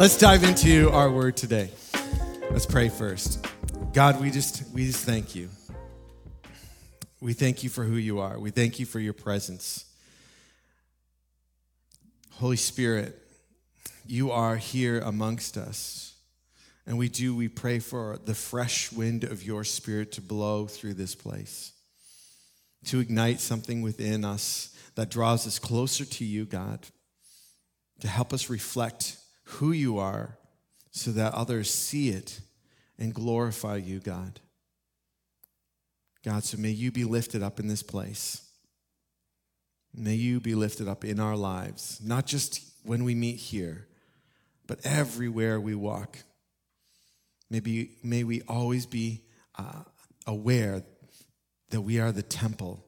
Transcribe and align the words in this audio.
Let's 0.00 0.16
dive 0.16 0.44
into 0.44 0.90
our 0.92 1.10
word 1.10 1.36
today. 1.36 1.70
Let's 2.50 2.64
pray 2.64 2.88
first. 2.88 3.46
God, 3.92 4.18
we 4.18 4.30
just 4.30 4.64
we 4.72 4.86
just 4.86 5.04
thank 5.04 5.34
you. 5.34 5.50
We 7.20 7.34
thank 7.34 7.62
you 7.62 7.68
for 7.68 7.84
who 7.84 7.96
you 7.96 8.18
are. 8.18 8.38
We 8.38 8.50
thank 8.50 8.80
you 8.80 8.86
for 8.86 8.98
your 8.98 9.12
presence. 9.12 9.84
Holy 12.30 12.56
Spirit, 12.56 13.14
you 14.06 14.30
are 14.30 14.56
here 14.56 15.00
amongst 15.00 15.58
us. 15.58 16.14
And 16.86 16.96
we 16.96 17.10
do, 17.10 17.36
we 17.36 17.48
pray 17.48 17.78
for 17.78 18.18
the 18.24 18.34
fresh 18.34 18.90
wind 18.90 19.22
of 19.24 19.42
your 19.42 19.64
spirit 19.64 20.12
to 20.12 20.22
blow 20.22 20.66
through 20.66 20.94
this 20.94 21.14
place, 21.14 21.72
to 22.86 23.00
ignite 23.00 23.38
something 23.38 23.82
within 23.82 24.24
us 24.24 24.74
that 24.94 25.10
draws 25.10 25.46
us 25.46 25.58
closer 25.58 26.06
to 26.06 26.24
you, 26.24 26.46
God, 26.46 26.86
to 28.00 28.08
help 28.08 28.32
us 28.32 28.48
reflect 28.48 29.18
who 29.50 29.72
you 29.72 29.98
are 29.98 30.38
so 30.90 31.10
that 31.12 31.34
others 31.34 31.70
see 31.70 32.10
it 32.10 32.40
and 32.98 33.14
glorify 33.14 33.76
you, 33.76 34.00
God. 34.00 34.40
God, 36.24 36.44
so 36.44 36.58
may 36.58 36.70
you 36.70 36.92
be 36.92 37.04
lifted 37.04 37.42
up 37.42 37.58
in 37.58 37.66
this 37.66 37.82
place. 37.82 38.42
May 39.94 40.14
you 40.14 40.40
be 40.40 40.54
lifted 40.54 40.86
up 40.86 41.04
in 41.04 41.18
our 41.18 41.36
lives, 41.36 42.00
not 42.02 42.26
just 42.26 42.60
when 42.84 43.04
we 43.04 43.14
meet 43.14 43.36
here, 43.36 43.86
but 44.66 44.78
everywhere 44.84 45.60
we 45.60 45.74
walk. 45.74 46.18
Maybe, 47.50 47.96
may 48.02 48.22
we 48.22 48.42
always 48.42 48.86
be 48.86 49.22
uh, 49.58 49.82
aware 50.26 50.84
that 51.70 51.80
we 51.80 51.98
are 51.98 52.12
the 52.12 52.22
temple 52.22 52.84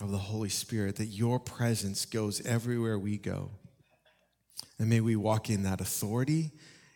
of 0.00 0.10
the 0.10 0.18
Holy 0.18 0.48
Spirit, 0.48 0.96
that 0.96 1.06
your 1.06 1.38
presence 1.38 2.06
goes 2.06 2.44
everywhere 2.46 2.98
we 2.98 3.18
go. 3.18 3.50
And 4.80 4.88
may 4.88 5.00
we 5.00 5.14
walk 5.14 5.50
in 5.50 5.64
that 5.64 5.82
authority, 5.82 6.52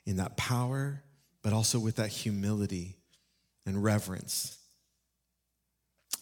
in 0.06 0.16
that 0.16 0.38
power, 0.38 1.02
but 1.42 1.52
also 1.52 1.78
with 1.78 1.96
that 1.96 2.08
humility 2.08 2.96
and 3.66 3.84
reverence 3.84 4.56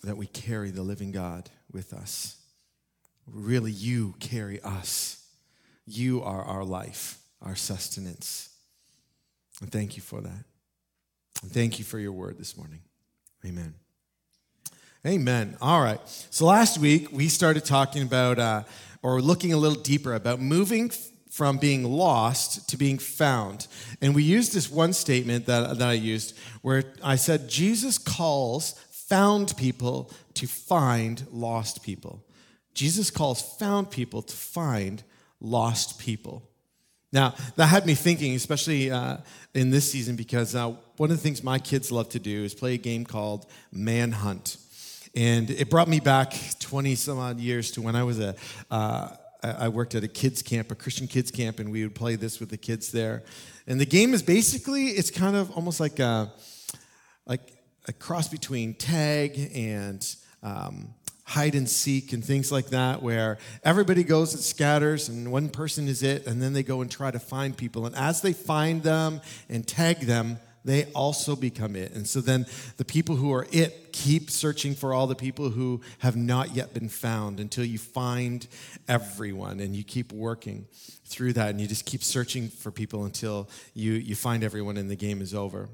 that 0.02 0.16
we 0.16 0.27
carry 0.27 0.72
the 0.72 0.83
living 0.83 1.12
God 1.12 1.50
with 1.70 1.92
us. 1.92 2.36
Really, 3.28 3.70
you 3.70 4.16
carry 4.18 4.60
us. 4.60 5.24
You 5.86 6.24
are 6.24 6.42
our 6.42 6.64
life, 6.64 7.18
our 7.40 7.55
sustenance. 7.55 8.48
And 9.60 9.70
thank 9.70 9.96
you 9.96 10.02
for 10.02 10.20
that. 10.20 10.44
And 11.42 11.52
thank 11.52 11.78
you 11.78 11.84
for 11.84 12.00
your 12.00 12.12
word 12.12 12.38
this 12.38 12.56
morning. 12.56 12.80
Amen. 13.46 13.74
Amen. 15.06 15.56
All 15.60 15.80
right. 15.80 16.00
So 16.30 16.44
last 16.46 16.78
week 16.78 17.12
we 17.12 17.28
started 17.28 17.64
talking 17.64 18.02
about, 18.02 18.40
uh, 18.40 18.64
or 19.00 19.22
looking 19.22 19.52
a 19.52 19.56
little 19.56 19.80
deeper 19.80 20.14
about 20.14 20.40
moving 20.40 20.90
from 21.33 21.56
being 21.56 21.83
lost 21.83 22.69
to 22.69 22.77
being 22.77 22.98
found. 22.98 23.66
And 24.02 24.14
we 24.14 24.22
used 24.22 24.52
this 24.52 24.70
one 24.70 24.92
statement 24.92 25.47
that, 25.47 25.78
that 25.78 25.89
I 25.89 25.94
used 25.94 26.36
where 26.61 26.84
I 27.02 27.16
said, 27.16 27.48
Jesus 27.48 27.97
calls 27.97 28.72
found 28.91 29.56
people 29.56 30.11
to 30.34 30.47
find 30.47 31.27
lost 31.33 31.83
people. 31.83 32.22
Jesus 32.74 33.11
calls 33.11 33.41
found 33.41 33.91
people 33.91 34.20
to 34.20 34.36
find 34.36 35.02
lost 35.41 35.98
people. 35.98 36.42
Now, 37.14 37.34
that 37.56 37.67
had 37.67 37.86
me 37.86 37.94
thinking, 37.94 38.34
especially 38.34 38.91
uh, 38.91 39.17
in 39.55 39.70
this 39.70 39.91
season, 39.91 40.17
because 40.17 40.55
uh, 40.55 40.74
one 40.98 41.11
of 41.11 41.17
the 41.17 41.22
things 41.22 41.42
my 41.42 41.58
kids 41.58 41.91
love 41.91 42.11
to 42.11 42.19
do 42.19 42.44
is 42.44 42.52
play 42.52 42.74
a 42.74 42.78
game 42.78 43.06
called 43.06 43.46
Manhunt. 43.72 44.58
And 45.14 45.50
it 45.50 45.70
brought 45.70 45.89
me 45.89 46.00
back 46.00 46.34
20 46.61 46.94
some 46.94 47.19
odd 47.19 47.41
years 47.41 47.70
to 47.72 47.80
when 47.80 47.96
I 47.96 48.02
was 48.02 48.20
a, 48.20 48.34
uh, 48.70 49.17
I 49.43 49.69
worked 49.69 49.95
at 49.95 50.05
a 50.05 50.09
kids 50.09 50.41
camp, 50.43 50.71
a 50.71 50.75
Christian 50.75 51.09
kids 51.09 51.31
camp, 51.31 51.59
and 51.59 51.73
we 51.73 51.83
would 51.83 51.95
play 51.95 52.17
this 52.17 52.39
with 52.39 52.51
the 52.51 52.57
kids 52.57 52.93
there. 52.93 53.25
And 53.67 53.81
the 53.81 53.87
game 53.87 54.15
is 54.15 54.23
basically, 54.23 54.86
it's 54.86 55.11
kind 55.11 55.35
of 55.35 55.51
almost 55.51 55.80
like 55.80 55.98
a, 55.98 56.33
like 57.27 57.41
a 57.89 57.92
cross 57.92 58.29
between 58.29 58.75
tag 58.75 59.51
and 59.55 60.17
um, 60.42 60.95
hide 61.25 61.55
and 61.55 61.69
seek 61.69 62.13
and 62.13 62.25
things 62.25 62.52
like 62.52 62.69
that, 62.69 63.02
where 63.02 63.39
everybody 63.64 64.05
goes 64.05 64.35
and 64.35 64.42
scatters 64.42 65.08
and 65.08 65.33
one 65.33 65.48
person 65.48 65.89
is 65.89 66.02
it, 66.02 66.27
and 66.27 66.41
then 66.41 66.52
they 66.52 66.63
go 66.63 66.81
and 66.81 66.91
try 66.91 67.11
to 67.11 67.19
find 67.19 67.57
people. 67.57 67.86
And 67.86 67.97
as 67.97 68.23
they 68.23 68.33
find 68.33 68.83
them 68.83 69.20
and 69.48 69.67
tag 69.67 70.01
them, 70.01 70.39
they 70.64 70.84
also 70.92 71.34
become 71.34 71.77
it. 71.77 71.92
And 71.92 72.06
so 72.06 72.20
then 72.20 72.46
the 72.77 72.84
people 72.84 73.17
who 73.17 73.33
are 73.33 73.46
it 73.50 73.92
keep 73.92 74.30
searching 74.30 74.74
for 74.74 74.95
all 74.95 75.06
the 75.06 75.14
people 75.14 75.50
who 75.50 75.80
have 75.98 76.17
not 76.17 76.55
yet 76.55 76.73
been 76.73 76.89
found 76.89 77.40
until 77.40 77.64
you 77.64 77.78
find 77.78 78.46
everyone 78.89 79.61
and 79.61 79.74
you 79.74 79.84
keep 79.84 80.12
working 80.12 80.67
through 81.05 81.33
that 81.34 81.51
and 81.51 81.61
you 81.61 81.67
just 81.67 81.84
keep 81.84 82.02
searching 82.02 82.48
for 82.48 82.70
people 82.70 83.05
until 83.05 83.48
you, 83.74 83.92
you 83.92 84.14
find 84.14 84.45
everyone 84.45 84.77
and 84.77 84.90
the 84.90 84.96
game 84.96 85.20
is 85.20 85.34
over. 85.34 85.68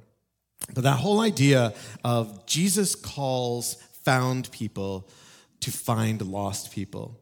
But 0.75 0.85
that 0.85 0.99
whole 0.99 1.21
idea 1.21 1.75
of 2.05 2.47
Jesus 2.47 2.95
calls 2.95 3.75
found 4.05 4.51
people 4.51 5.09
to 5.61 5.71
find 5.71 6.21
lost 6.23 6.73
people. 6.73 7.21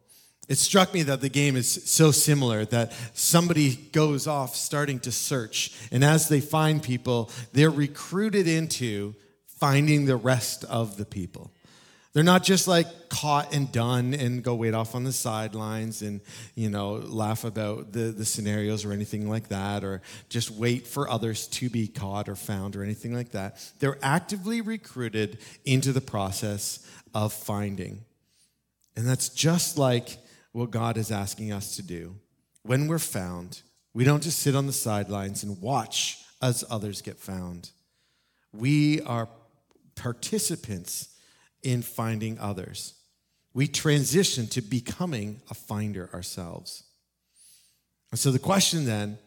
It 0.48 0.58
struck 0.58 0.94
me 0.94 1.02
that 1.04 1.20
the 1.20 1.28
game 1.28 1.56
is 1.56 1.68
so 1.68 2.12
similar 2.12 2.64
that 2.66 2.92
somebody 3.14 3.74
goes 3.74 4.26
off 4.26 4.54
starting 4.54 5.00
to 5.00 5.12
search, 5.12 5.72
and 5.90 6.04
as 6.04 6.28
they 6.28 6.40
find 6.40 6.82
people, 6.82 7.30
they're 7.52 7.70
recruited 7.70 8.46
into 8.46 9.14
finding 9.46 10.06
the 10.06 10.16
rest 10.16 10.64
of 10.64 10.96
the 10.96 11.04
people. 11.04 11.50
They're 12.12 12.24
not 12.24 12.44
just 12.44 12.66
like 12.66 13.10
caught 13.10 13.54
and 13.54 13.70
done 13.70 14.14
and 14.14 14.42
go 14.42 14.54
wait 14.54 14.72
off 14.72 14.94
on 14.94 15.04
the 15.04 15.12
sidelines 15.12 16.00
and, 16.00 16.22
you 16.54 16.70
know, 16.70 16.94
laugh 16.94 17.44
about 17.44 17.92
the, 17.92 18.04
the 18.04 18.24
scenarios 18.24 18.86
or 18.86 18.92
anything 18.92 19.28
like 19.28 19.48
that, 19.48 19.84
or 19.84 20.00
just 20.30 20.50
wait 20.50 20.86
for 20.86 21.10
others 21.10 21.46
to 21.48 21.68
be 21.68 21.88
caught 21.88 22.30
or 22.30 22.34
found 22.34 22.74
or 22.74 22.82
anything 22.82 23.12
like 23.12 23.32
that. 23.32 23.58
They're 23.80 23.98
actively 24.00 24.62
recruited 24.62 25.38
into 25.66 25.92
the 25.92 26.00
process 26.00 26.86
of 27.14 27.34
finding. 27.34 28.00
And 28.96 29.06
that's 29.06 29.28
just 29.28 29.76
like 29.76 30.16
what 30.56 30.70
God 30.70 30.96
is 30.96 31.10
asking 31.10 31.52
us 31.52 31.76
to 31.76 31.82
do. 31.82 32.16
When 32.62 32.88
we're 32.88 32.98
found, 32.98 33.60
we 33.92 34.04
don't 34.04 34.22
just 34.22 34.38
sit 34.38 34.56
on 34.56 34.66
the 34.66 34.72
sidelines 34.72 35.42
and 35.42 35.60
watch 35.60 36.18
as 36.40 36.64
others 36.70 37.02
get 37.02 37.18
found. 37.18 37.70
We 38.54 39.02
are 39.02 39.28
participants 39.96 41.10
in 41.62 41.82
finding 41.82 42.38
others. 42.38 42.94
We 43.52 43.68
transition 43.68 44.46
to 44.48 44.62
becoming 44.62 45.42
a 45.50 45.54
finder 45.54 46.08
ourselves. 46.14 46.84
And 48.10 48.18
so 48.18 48.30
the 48.30 48.38
question 48.38 48.86
then, 48.86 49.18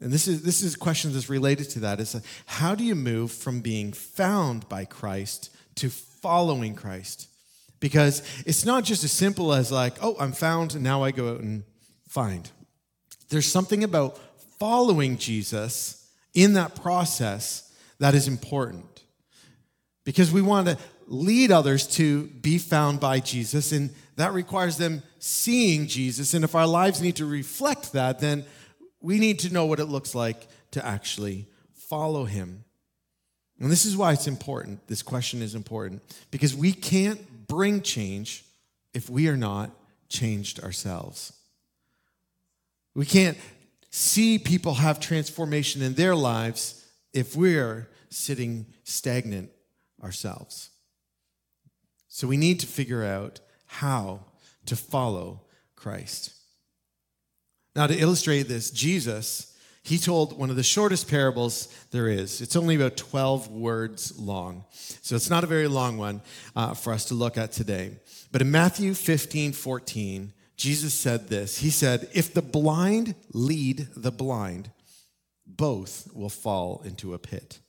and 0.00 0.10
this 0.10 0.26
is 0.26 0.42
this 0.42 0.62
is 0.62 0.74
a 0.74 0.78
question 0.78 1.12
that's 1.12 1.28
related 1.28 1.68
to 1.70 1.80
that, 1.80 2.00
is 2.00 2.16
how 2.46 2.74
do 2.74 2.82
you 2.82 2.94
move 2.94 3.30
from 3.30 3.60
being 3.60 3.92
found 3.92 4.66
by 4.70 4.86
Christ 4.86 5.54
to 5.74 5.90
following 5.90 6.74
Christ? 6.74 7.28
Because 7.80 8.22
it's 8.44 8.64
not 8.64 8.84
just 8.84 9.04
as 9.04 9.12
simple 9.12 9.52
as 9.52 9.70
like, 9.70 9.94
oh, 10.02 10.16
I'm 10.18 10.32
found 10.32 10.74
and 10.74 10.82
now 10.82 11.04
I 11.04 11.10
go 11.10 11.30
out 11.32 11.40
and 11.40 11.62
find. 12.08 12.50
There's 13.28 13.46
something 13.46 13.84
about 13.84 14.18
following 14.58 15.16
Jesus 15.16 16.10
in 16.34 16.54
that 16.54 16.74
process 16.74 17.72
that 17.98 18.14
is 18.14 18.26
important. 18.28 19.04
Because 20.04 20.32
we 20.32 20.42
want 20.42 20.66
to 20.68 20.78
lead 21.06 21.50
others 21.50 21.86
to 21.86 22.26
be 22.26 22.58
found 22.58 23.00
by 23.00 23.20
Jesus, 23.20 23.72
and 23.72 23.90
that 24.16 24.32
requires 24.32 24.76
them 24.76 25.02
seeing 25.18 25.86
Jesus. 25.86 26.34
And 26.34 26.44
if 26.44 26.54
our 26.54 26.66
lives 26.66 27.00
need 27.00 27.16
to 27.16 27.26
reflect 27.26 27.92
that, 27.92 28.18
then 28.18 28.44
we 29.00 29.18
need 29.18 29.38
to 29.40 29.52
know 29.52 29.66
what 29.66 29.80
it 29.80 29.86
looks 29.86 30.14
like 30.14 30.46
to 30.72 30.84
actually 30.84 31.46
follow 31.72 32.24
him. 32.24 32.64
And 33.60 33.70
this 33.70 33.84
is 33.84 33.96
why 33.96 34.12
it's 34.12 34.26
important. 34.26 34.86
This 34.86 35.02
question 35.02 35.42
is 35.42 35.54
important 35.54 36.02
because 36.30 36.54
we 36.54 36.72
can't 36.72 37.20
bring 37.48 37.82
change 37.82 38.44
if 38.94 39.10
we 39.10 39.28
are 39.28 39.36
not 39.36 39.70
changed 40.08 40.60
ourselves. 40.60 41.32
We 42.94 43.06
can't 43.06 43.38
see 43.90 44.38
people 44.38 44.74
have 44.74 45.00
transformation 45.00 45.82
in 45.82 45.94
their 45.94 46.14
lives 46.14 46.84
if 47.12 47.36
we're 47.36 47.88
sitting 48.10 48.66
stagnant 48.84 49.50
ourselves. 50.02 50.70
So 52.08 52.26
we 52.26 52.36
need 52.36 52.60
to 52.60 52.66
figure 52.66 53.04
out 53.04 53.40
how 53.66 54.20
to 54.66 54.76
follow 54.76 55.42
Christ. 55.76 56.34
Now, 57.76 57.86
to 57.86 57.96
illustrate 57.96 58.48
this, 58.48 58.70
Jesus, 58.70 59.47
he 59.88 59.96
told 59.96 60.38
one 60.38 60.50
of 60.50 60.56
the 60.56 60.62
shortest 60.62 61.08
parables 61.08 61.68
there 61.92 62.08
is. 62.08 62.42
It's 62.42 62.56
only 62.56 62.76
about 62.76 62.98
12 62.98 63.50
words 63.50 64.18
long. 64.18 64.66
So 64.70 65.16
it's 65.16 65.30
not 65.30 65.44
a 65.44 65.46
very 65.46 65.66
long 65.66 65.96
one 65.96 66.20
uh, 66.54 66.74
for 66.74 66.92
us 66.92 67.06
to 67.06 67.14
look 67.14 67.38
at 67.38 67.52
today. 67.52 67.92
But 68.30 68.42
in 68.42 68.50
Matthew 68.50 68.92
15 68.92 69.52
14, 69.52 70.34
Jesus 70.58 70.92
said 70.92 71.28
this 71.28 71.58
He 71.58 71.70
said, 71.70 72.08
If 72.12 72.34
the 72.34 72.42
blind 72.42 73.14
lead 73.32 73.88
the 73.96 74.12
blind, 74.12 74.70
both 75.46 76.10
will 76.12 76.28
fall 76.28 76.82
into 76.84 77.14
a 77.14 77.18
pit. 77.18 77.60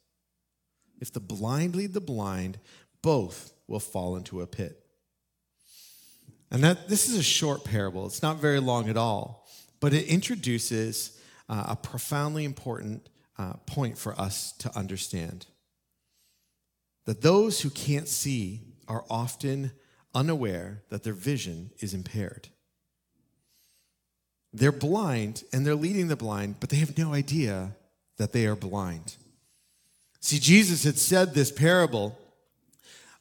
If 1.00 1.14
the 1.14 1.22
blind 1.22 1.74
lead 1.74 1.94
the 1.94 2.02
blind, 2.02 2.60
both 3.02 3.54
will 3.66 3.80
fall 3.80 4.18
into 4.18 4.42
a 4.42 4.48
pit. 4.48 4.84
And 6.52 6.66
that 6.66 6.90
this 6.90 7.08
is 7.08 7.18
a 7.18 7.24
short 7.24 7.64
parable. 7.64 8.08
It's 8.08 8.22
not 8.22 8.42
very 8.42 8.60
long 8.60 8.90
at 8.90 8.98
all, 8.98 9.48
but 9.80 9.94
it 9.94 10.08
introduces 10.08 11.16
uh, 11.50 11.66
a 11.70 11.76
profoundly 11.76 12.46
important 12.46 13.10
uh, 13.38 13.54
point 13.66 13.98
for 13.98 14.20
us 14.20 14.54
to 14.54 14.76
understand 14.78 15.48
that 17.06 17.22
those 17.22 17.62
who 17.62 17.70
can't 17.70 18.08
see 18.08 18.62
are 18.88 19.04
often 19.10 19.72
unaware 20.14 20.84
that 20.90 21.04
their 21.04 21.14
vision 21.14 21.72
is 21.80 21.94
impaired. 21.94 22.50
They're 24.54 24.72
blind 24.72 25.44
and 25.54 25.66
they're 25.66 25.76
leading 25.76 26.08
the 26.08 26.16
blind, 26.16 26.60
but 26.60 26.70
they 26.70 26.78
have 26.78 26.98
no 26.98 27.14
idea 27.14 27.76
that 28.18 28.32
they 28.32 28.46
are 28.46 28.56
blind. 28.56 29.16
See, 30.20 30.40
Jesus 30.40 30.84
had 30.84 30.98
said 30.98 31.34
this 31.34 31.52
parable 31.52 32.18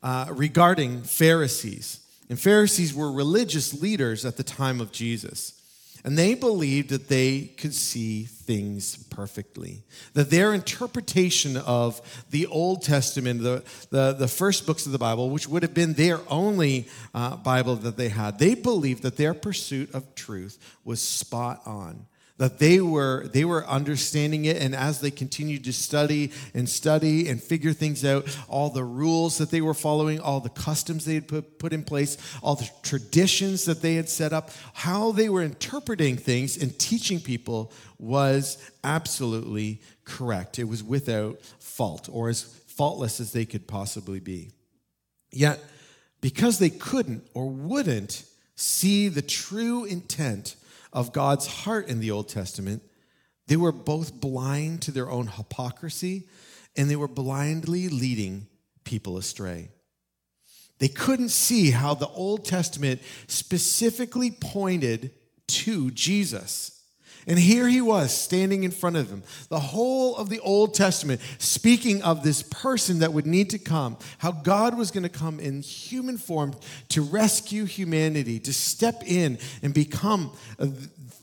uh, 0.03 0.27
regarding 0.31 1.03
Pharisees. 1.03 2.01
And 2.29 2.39
Pharisees 2.39 2.93
were 2.93 3.11
religious 3.11 3.81
leaders 3.81 4.25
at 4.25 4.37
the 4.37 4.43
time 4.43 4.81
of 4.81 4.93
Jesus. 4.93 5.58
And 6.05 6.19
they 6.19 6.35
believed 6.35 6.91
that 6.91 7.09
they 7.09 7.43
could 7.43 7.75
see 7.75 8.25
things 8.25 8.97
perfectly. 9.05 9.85
That 10.15 10.31
their 10.31 10.55
interpretation 10.55 11.57
of 11.57 12.01
the 12.31 12.47
Old 12.47 12.83
Testament, 12.83 13.43
the, 13.43 13.63
the, 13.91 14.13
the 14.13 14.29
first 14.29 14.67
books 14.67 14.87
of 14.87 14.93
the 14.93 14.99
Bible, 14.99 15.31
which 15.31 15.49
would 15.49 15.63
have 15.63 15.75
been 15.75 15.93
their 15.93 16.21
only 16.29 16.89
uh, 17.15 17.37
Bible 17.37 17.77
that 17.77 17.97
they 17.97 18.09
had, 18.09 18.39
they 18.39 18.55
believed 18.55 19.03
that 19.03 19.17
their 19.17 19.35
pursuit 19.35 19.95
of 19.95 20.15
truth 20.15 20.59
was 20.85 21.01
spot 21.01 21.63
on 21.65 22.08
that 22.39 22.59
they 22.59 22.81
were 22.81 23.29
they 23.33 23.45
were 23.45 23.67
understanding 23.67 24.47
it. 24.47 24.57
And 24.57 24.75
as 24.75 25.01
they 25.01 25.11
continued 25.11 25.65
to 25.65 25.73
study 25.73 26.33
and 26.55 26.69
study 26.69 27.29
and 27.29 27.43
figure 27.43 27.73
things 27.73 28.05
out 28.05 28.27
all 28.49 28.71
the 28.71 28.85
rules 28.85 29.39
that 29.39 29.51
they 29.51 29.61
were 29.61 29.75
following 29.75 30.21
all 30.21 30.41
the 30.41 30.49
customs 30.49 31.05
they 31.05 31.15
had 31.15 31.29
put, 31.29 31.59
put 31.59 31.73
in 31.73 31.85
place 31.85 32.17
all 32.43 32.55
the 32.55 32.71
traditions 32.83 33.65
that 33.67 33.83
they 33.83 33.97
had 33.97 34.09
set 34.09 34.33
up 34.33 34.51
how 34.73 35.13
they 35.13 35.29
were 35.29 35.43
interpreting 35.43 36.17
things 36.17 36.57
and 36.57 36.79
teaching 36.79 37.21
people 37.21 37.73
was 37.99 38.59
absolutely 38.85 39.83
correct. 40.05 40.59
It 40.59 40.65
was 40.65 40.83
without 40.83 41.41
fault 41.59 42.09
or 42.11 42.29
as 42.29 42.43
faultless 42.43 43.21
as 43.21 43.33
they 43.33 43.45
could 43.45 43.67
possibly 43.67 44.21
be. 44.21 44.51
Yet 45.33 45.61
because 46.21 46.59
they 46.59 46.71
couldn't 46.71 47.27
or 47.35 47.49
wouldn't 47.49 48.25
see 48.55 49.09
the 49.09 49.23
true 49.23 49.85
intent 49.85 50.57
of 50.99 51.13
God's 51.13 51.47
heart 51.47 51.87
in 51.87 52.01
the 52.01 52.11
Old 52.11 52.29
Testament, 52.29 52.83
they 53.47 53.57
were 53.57 53.71
both 53.71 54.21
blind 54.21 54.83
to 54.83 54.91
their 54.91 55.09
own 55.09 55.29
hypocrisy 55.29 56.27
and 56.77 56.91
they 56.91 56.97
were 56.97 57.07
blindly 57.07 57.89
leading 57.89 58.49
people 58.83 59.17
astray. 59.17 59.71
They 60.81 60.89
couldn't 60.89 61.29
see 61.29 61.71
how 61.71 61.95
the 61.95 62.09
Old 62.09 62.45
Testament 62.45 63.01
specifically 63.29 64.33
pointed 64.33 65.13
to 65.47 65.93
Jesus. 65.93 66.78
And 67.29 67.39
here 67.39 67.69
he 67.69 67.83
was 67.83 68.11
standing 68.11 68.65
in 68.65 68.71
front 68.71 68.97
of 68.97 69.11
them, 69.11 69.23
The 69.51 69.61
whole 69.61 70.17
of 70.17 70.31
the 70.31 70.41
Old 70.41 70.73
Testament 70.73 71.21
speaking 71.37 72.03
of 72.03 72.23
this 72.23 72.43
person 72.43 73.01
that 73.01 73.13
would 73.13 73.27
need 73.27 73.51
to 73.51 73.59
come, 73.59 73.99
how 74.17 74.33
God 74.33 74.79
was 74.79 74.91
going 74.91 75.03
to 75.03 75.11
come 75.11 75.39
in 75.39 75.61
human 75.61 76.17
form 76.17 76.55
to 76.89 77.03
rescue 77.03 77.67
humanity, 77.67 78.41
to 78.41 78.53
step 78.55 79.03
in 79.05 79.39
and 79.63 79.75
become 79.75 80.33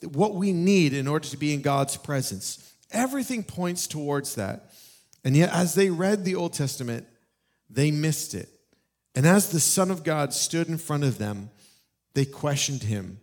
what 0.03 0.35
we 0.35 0.53
need 0.53 0.93
in 0.93 1.07
order 1.07 1.27
to 1.27 1.37
be 1.37 1.55
in 1.55 1.63
God's 1.63 1.97
presence. 1.97 2.71
Everything 2.91 3.43
points 3.43 3.87
towards 3.87 4.35
that. 4.35 4.71
And 5.23 5.35
yet, 5.35 5.51
as 5.51 5.73
they 5.73 5.89
read 5.89 6.23
the 6.23 6.35
Old 6.35 6.53
Testament, 6.53 7.07
they 7.67 7.89
missed 7.89 8.35
it. 8.35 8.47
And 9.15 9.25
as 9.25 9.49
the 9.49 9.59
Son 9.59 9.89
of 9.89 10.03
God 10.03 10.33
stood 10.33 10.67
in 10.67 10.77
front 10.77 11.03
of 11.03 11.17
them, 11.17 11.49
they 12.13 12.25
questioned 12.25 12.83
him. 12.83 13.19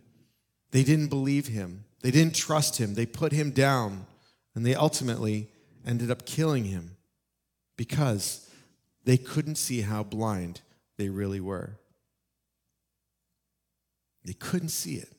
They 0.71 0.83
didn't 0.83 1.07
believe 1.07 1.47
him. 1.47 1.85
They 2.03 2.11
didn't 2.11 2.35
trust 2.35 2.77
him. 2.77 2.93
They 2.93 3.05
put 3.05 3.31
him 3.31 3.51
down, 3.51 4.05
and 4.53 4.65
they 4.65 4.75
ultimately 4.75 5.49
ended 5.87 6.11
up 6.11 6.25
killing 6.25 6.65
him 6.65 6.97
because 7.77 8.49
they 9.05 9.17
couldn't 9.17 9.55
see 9.55 9.81
how 9.81 10.03
blind 10.03 10.61
they 10.97 11.09
really 11.09 11.39
were. 11.39 11.79
They 14.25 14.33
couldn't 14.33 14.69
see 14.69 14.95
it. 14.95 15.09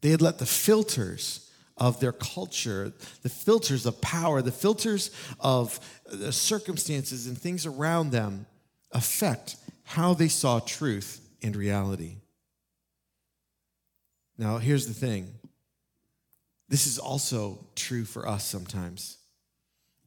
They 0.00 0.10
had 0.10 0.22
let 0.22 0.38
the 0.38 0.46
filters 0.46 1.50
of 1.76 2.00
their 2.00 2.12
culture, 2.12 2.92
the 3.22 3.28
filters 3.28 3.86
of 3.86 4.00
power, 4.00 4.42
the 4.42 4.52
filters 4.52 5.10
of 5.38 5.80
the 6.10 6.32
circumstances 6.32 7.26
and 7.26 7.36
things 7.38 7.64
around 7.66 8.10
them 8.10 8.46
affect 8.92 9.56
how 9.84 10.14
they 10.14 10.28
saw 10.28 10.60
truth 10.60 11.20
and 11.42 11.56
reality. 11.56 12.16
Now, 14.36 14.58
here's 14.58 14.86
the 14.86 14.94
thing 14.94 15.34
this 16.70 16.86
is 16.86 16.98
also 16.98 17.66
true 17.74 18.04
for 18.04 18.26
us 18.26 18.46
sometimes. 18.46 19.18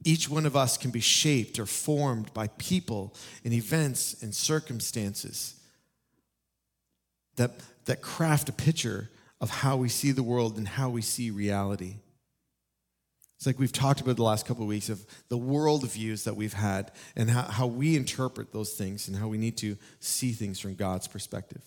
Each 0.06 0.30
one 0.30 0.46
of 0.46 0.56
us 0.56 0.78
can 0.78 0.92
be 0.92 1.02
shaped 1.02 1.60
or 1.60 1.66
formed 1.66 2.34
by 2.34 2.48
people 2.58 3.14
and 3.44 3.54
events 3.54 4.24
and 4.24 4.34
circumstances 4.34 5.56
that, 7.36 7.52
that 7.86 8.02
craft 8.02 8.50
a 8.50 8.54
picture 8.54 9.10
of 9.40 9.50
how 9.50 9.76
we 9.76 9.90
see 9.90 10.12
the 10.12 10.24
world 10.24 10.58
and 10.58 10.68
how 10.68 10.90
we 10.90 11.02
see 11.02 11.32
reality. 11.32 11.96
It's 13.36 13.46
like 13.46 13.60
we've 13.60 13.74
talked 13.74 14.00
about 14.00 14.16
the 14.16 14.24
last 14.24 14.46
couple 14.46 14.64
of 14.64 14.70
weeks 14.70 14.88
of 14.88 15.06
the 15.28 15.38
world 15.38 15.90
views 15.90 16.24
that 16.24 16.38
we've 16.38 16.54
had 16.54 16.92
and 17.18 17.30
how, 17.30 17.42
how 17.42 17.68
we 17.68 17.98
interpret 17.98 18.54
those 18.54 18.72
things 18.74 19.10
and 19.10 19.18
how 19.18 19.28
we 19.28 19.38
need 19.38 19.58
to 19.58 19.76
see 20.00 20.32
things 20.32 20.62
from 20.62 20.76
God's 20.76 21.10
perspective. 21.10 21.62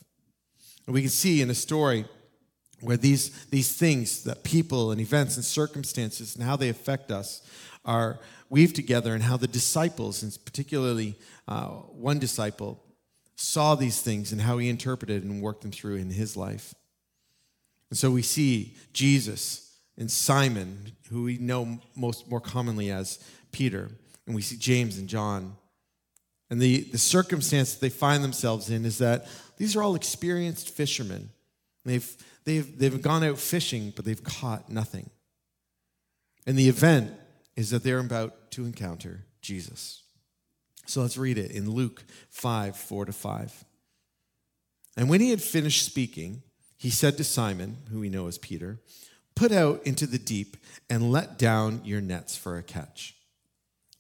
And 0.86 0.94
we 0.94 1.02
can 1.02 1.10
see 1.10 1.42
in 1.42 1.50
a 1.50 1.54
story 1.54 2.06
where 2.80 2.96
these, 2.96 3.46
these 3.46 3.74
things 3.74 4.24
that 4.24 4.44
people 4.44 4.90
and 4.90 5.00
events 5.00 5.36
and 5.36 5.44
circumstances 5.44 6.34
and 6.34 6.44
how 6.44 6.56
they 6.56 6.68
affect 6.68 7.10
us 7.10 7.42
are 7.84 8.18
weaved 8.50 8.76
together 8.76 9.14
and 9.14 9.22
how 9.22 9.36
the 9.36 9.46
disciples 9.46 10.22
and 10.22 10.36
particularly 10.44 11.16
uh, 11.48 11.66
one 11.66 12.18
disciple 12.18 12.82
saw 13.36 13.74
these 13.74 14.00
things 14.00 14.32
and 14.32 14.40
how 14.40 14.58
he 14.58 14.68
interpreted 14.68 15.24
and 15.24 15.42
worked 15.42 15.62
them 15.62 15.70
through 15.70 15.96
in 15.96 16.10
his 16.10 16.36
life. 16.36 16.74
And 17.90 17.98
so 17.98 18.10
we 18.10 18.22
see 18.22 18.76
jesus 18.92 19.78
and 19.98 20.10
simon 20.10 20.92
who 21.10 21.24
we 21.24 21.38
know 21.38 21.78
most 21.94 22.28
more 22.28 22.40
commonly 22.40 22.90
as 22.90 23.18
peter 23.52 23.90
and 24.26 24.34
we 24.34 24.42
see 24.42 24.56
james 24.56 24.98
and 24.98 25.08
john. 25.08 25.56
And 26.50 26.60
the, 26.60 26.82
the 26.92 26.98
circumstance 26.98 27.74
that 27.74 27.80
they 27.80 27.88
find 27.88 28.22
themselves 28.22 28.70
in 28.70 28.84
is 28.84 28.98
that 28.98 29.26
these 29.56 29.74
are 29.74 29.82
all 29.82 29.96
experienced 29.96 30.70
fishermen. 30.70 31.30
They've 31.84 32.16
They've, 32.46 32.78
they've 32.78 33.02
gone 33.02 33.24
out 33.24 33.38
fishing, 33.38 33.92
but 33.94 34.04
they've 34.04 34.22
caught 34.22 34.70
nothing. 34.70 35.10
And 36.46 36.56
the 36.56 36.68
event 36.68 37.12
is 37.56 37.70
that 37.70 37.82
they're 37.82 37.98
about 37.98 38.52
to 38.52 38.64
encounter 38.64 39.26
Jesus. 39.42 40.02
So 40.86 41.02
let's 41.02 41.18
read 41.18 41.36
it 41.36 41.50
in 41.50 41.70
Luke 41.70 42.04
5 42.30 42.76
4 42.76 43.04
to 43.06 43.12
5. 43.12 43.64
And 44.96 45.10
when 45.10 45.20
he 45.20 45.30
had 45.30 45.42
finished 45.42 45.84
speaking, 45.84 46.42
he 46.78 46.88
said 46.88 47.16
to 47.18 47.24
Simon, 47.24 47.78
who 47.90 48.00
we 48.00 48.08
know 48.08 48.28
as 48.28 48.38
Peter, 48.38 48.78
Put 49.36 49.52
out 49.52 49.82
into 49.86 50.06
the 50.06 50.18
deep 50.18 50.56
and 50.88 51.12
let 51.12 51.38
down 51.38 51.82
your 51.84 52.00
nets 52.00 52.36
for 52.36 52.56
a 52.56 52.62
catch. 52.62 53.14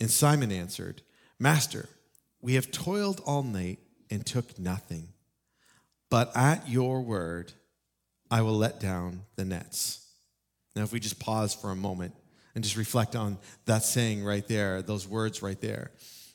And 0.00 0.10
Simon 0.10 0.50
answered, 0.50 1.02
Master, 1.38 1.90
we 2.40 2.54
have 2.54 2.70
toiled 2.70 3.20
all 3.26 3.42
night 3.42 3.78
and 4.10 4.24
took 4.24 4.58
nothing. 4.58 5.08
But 6.08 6.34
at 6.34 6.70
your 6.70 7.02
word, 7.02 7.52
I 8.30 8.42
will 8.42 8.56
let 8.56 8.80
down 8.80 9.22
the 9.36 9.44
nets. 9.44 10.06
Now, 10.74 10.82
if 10.82 10.92
we 10.92 11.00
just 11.00 11.18
pause 11.18 11.54
for 11.54 11.70
a 11.70 11.76
moment 11.76 12.14
and 12.54 12.64
just 12.64 12.76
reflect 12.76 13.16
on 13.16 13.38
that 13.66 13.82
saying 13.84 14.24
right 14.24 14.46
there, 14.46 14.82
those 14.82 15.06
words 15.06 15.42
right 15.42 15.60
there, 15.60 15.90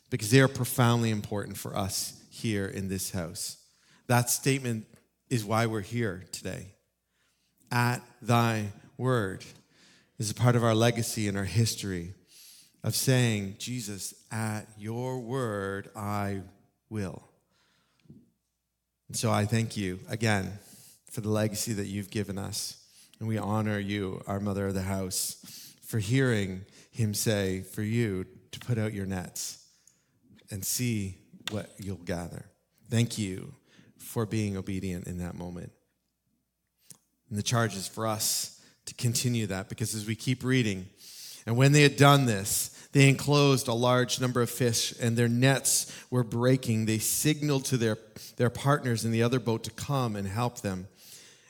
because 0.09 0.31
they 0.31 0.39
are 0.41 0.47
profoundly 0.47 1.09
important 1.09 1.57
for 1.57 1.75
us 1.75 2.21
here 2.29 2.65
in 2.65 2.87
this 2.87 3.11
house. 3.11 3.57
That 4.07 4.29
statement 4.29 4.85
is 5.29 5.45
why 5.45 5.65
we're 5.67 5.81
here 5.81 6.25
today. 6.31 6.67
At 7.71 8.01
thy 8.21 8.67
word 8.97 9.45
is 10.19 10.29
a 10.29 10.35
part 10.35 10.55
of 10.55 10.63
our 10.63 10.75
legacy 10.75 11.27
and 11.27 11.37
our 11.37 11.45
history 11.45 12.13
of 12.83 12.95
saying, 12.95 13.55
Jesus, 13.59 14.13
at 14.31 14.67
your 14.77 15.19
word 15.19 15.89
I 15.95 16.41
will. 16.89 17.23
And 19.07 19.15
so 19.15 19.31
I 19.31 19.45
thank 19.45 19.77
you 19.77 19.99
again 20.09 20.51
for 21.11 21.21
the 21.21 21.29
legacy 21.29 21.73
that 21.73 21.87
you've 21.87 22.09
given 22.09 22.37
us. 22.37 22.77
And 23.19 23.27
we 23.27 23.37
honor 23.37 23.77
you, 23.77 24.21
our 24.25 24.39
mother 24.39 24.67
of 24.67 24.73
the 24.73 24.81
house, 24.81 25.75
for 25.83 25.99
hearing 25.99 26.65
him 26.89 27.13
say, 27.13 27.61
for 27.61 27.83
you 27.83 28.25
to 28.51 28.59
put 28.59 28.77
out 28.77 28.93
your 28.93 29.05
nets 29.05 29.63
and 30.49 30.65
see 30.65 31.17
what 31.51 31.69
you'll 31.77 31.97
gather. 31.97 32.45
Thank 32.89 33.17
you 33.17 33.53
for 33.97 34.25
being 34.25 34.57
obedient 34.57 35.05
in 35.05 35.19
that 35.19 35.35
moment. 35.35 35.71
And 37.29 37.37
the 37.37 37.43
charge 37.43 37.75
is 37.75 37.87
for 37.87 38.07
us 38.07 38.59
to 38.85 38.93
continue 38.95 39.47
that 39.47 39.69
because 39.69 39.93
as 39.93 40.07
we 40.07 40.15
keep 40.15 40.43
reading, 40.43 40.87
and 41.45 41.57
when 41.57 41.71
they 41.71 41.81
had 41.81 41.97
done 41.97 42.25
this, 42.25 42.69
they 42.91 43.07
enclosed 43.07 43.67
a 43.67 43.73
large 43.73 44.19
number 44.19 44.41
of 44.41 44.49
fish, 44.49 44.93
and 44.99 45.15
their 45.15 45.29
nets 45.29 45.91
were 46.09 46.23
breaking. 46.23 46.85
They 46.85 46.99
signaled 46.99 47.65
to 47.65 47.77
their, 47.77 47.97
their 48.35 48.49
partners 48.49 49.05
in 49.05 49.11
the 49.11 49.23
other 49.23 49.39
boat 49.39 49.63
to 49.63 49.71
come 49.71 50.15
and 50.15 50.27
help 50.27 50.59
them. 50.61 50.87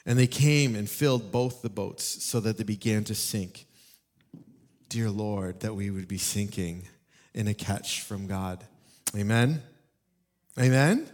And 0.05 0.17
they 0.17 0.27
came 0.27 0.75
and 0.75 0.89
filled 0.89 1.31
both 1.31 1.61
the 1.61 1.69
boats 1.69 2.23
so 2.23 2.39
that 2.39 2.57
they 2.57 2.63
began 2.63 3.03
to 3.05 3.15
sink. 3.15 3.65
dear 4.89 5.09
Lord, 5.09 5.61
that 5.61 5.73
we 5.73 5.89
would 5.89 6.07
be 6.07 6.17
sinking 6.17 6.83
in 7.33 7.47
a 7.47 7.53
catch 7.53 8.01
from 8.01 8.27
God. 8.27 8.63
Amen? 9.15 9.61
Amen? 10.59 11.07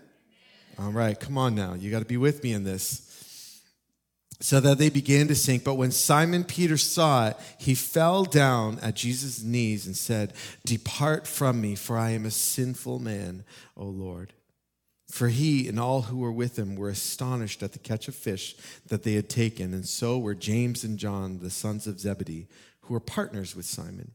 All 0.79 0.91
right, 0.91 1.19
come 1.19 1.37
on 1.37 1.55
now. 1.55 1.73
You 1.73 1.91
got 1.91 1.99
to 1.99 2.05
be 2.05 2.17
with 2.17 2.43
me 2.43 2.53
in 2.53 2.63
this. 2.63 3.03
So 4.39 4.59
that 4.59 4.77
they 4.77 4.89
began 4.89 5.27
to 5.29 5.35
sink. 5.35 5.63
But 5.63 5.75
when 5.75 5.91
Simon 5.91 6.43
Peter 6.43 6.77
saw 6.77 7.29
it, 7.29 7.37
he 7.57 7.73
fell 7.73 8.23
down 8.23 8.77
at 8.83 8.95
Jesus' 8.95 9.43
knees 9.43 9.87
and 9.87 9.97
said, 9.97 10.33
Depart 10.63 11.25
from 11.25 11.59
me, 11.59 11.73
for 11.73 11.97
I 11.97 12.11
am 12.11 12.25
a 12.25 12.31
sinful 12.31 12.99
man, 12.99 13.43
O 13.75 13.85
Lord. 13.85 14.33
For 15.07 15.29
he 15.29 15.67
and 15.67 15.79
all 15.79 16.03
who 16.03 16.17
were 16.17 16.31
with 16.31 16.59
him 16.59 16.75
were 16.75 16.89
astonished 16.89 17.63
at 17.63 17.71
the 17.73 17.79
catch 17.79 18.07
of 18.07 18.15
fish 18.15 18.55
that 18.87 19.03
they 19.03 19.13
had 19.13 19.29
taken, 19.29 19.73
and 19.73 19.85
so 19.85 20.19
were 20.19 20.35
James 20.35 20.83
and 20.83 20.97
John, 20.97 21.39
the 21.39 21.49
sons 21.49 21.87
of 21.87 21.99
Zebedee, 21.99 22.47
who 22.81 22.93
were 22.93 22.99
partners 22.99 23.55
with 23.55 23.65
Simon. 23.65 24.11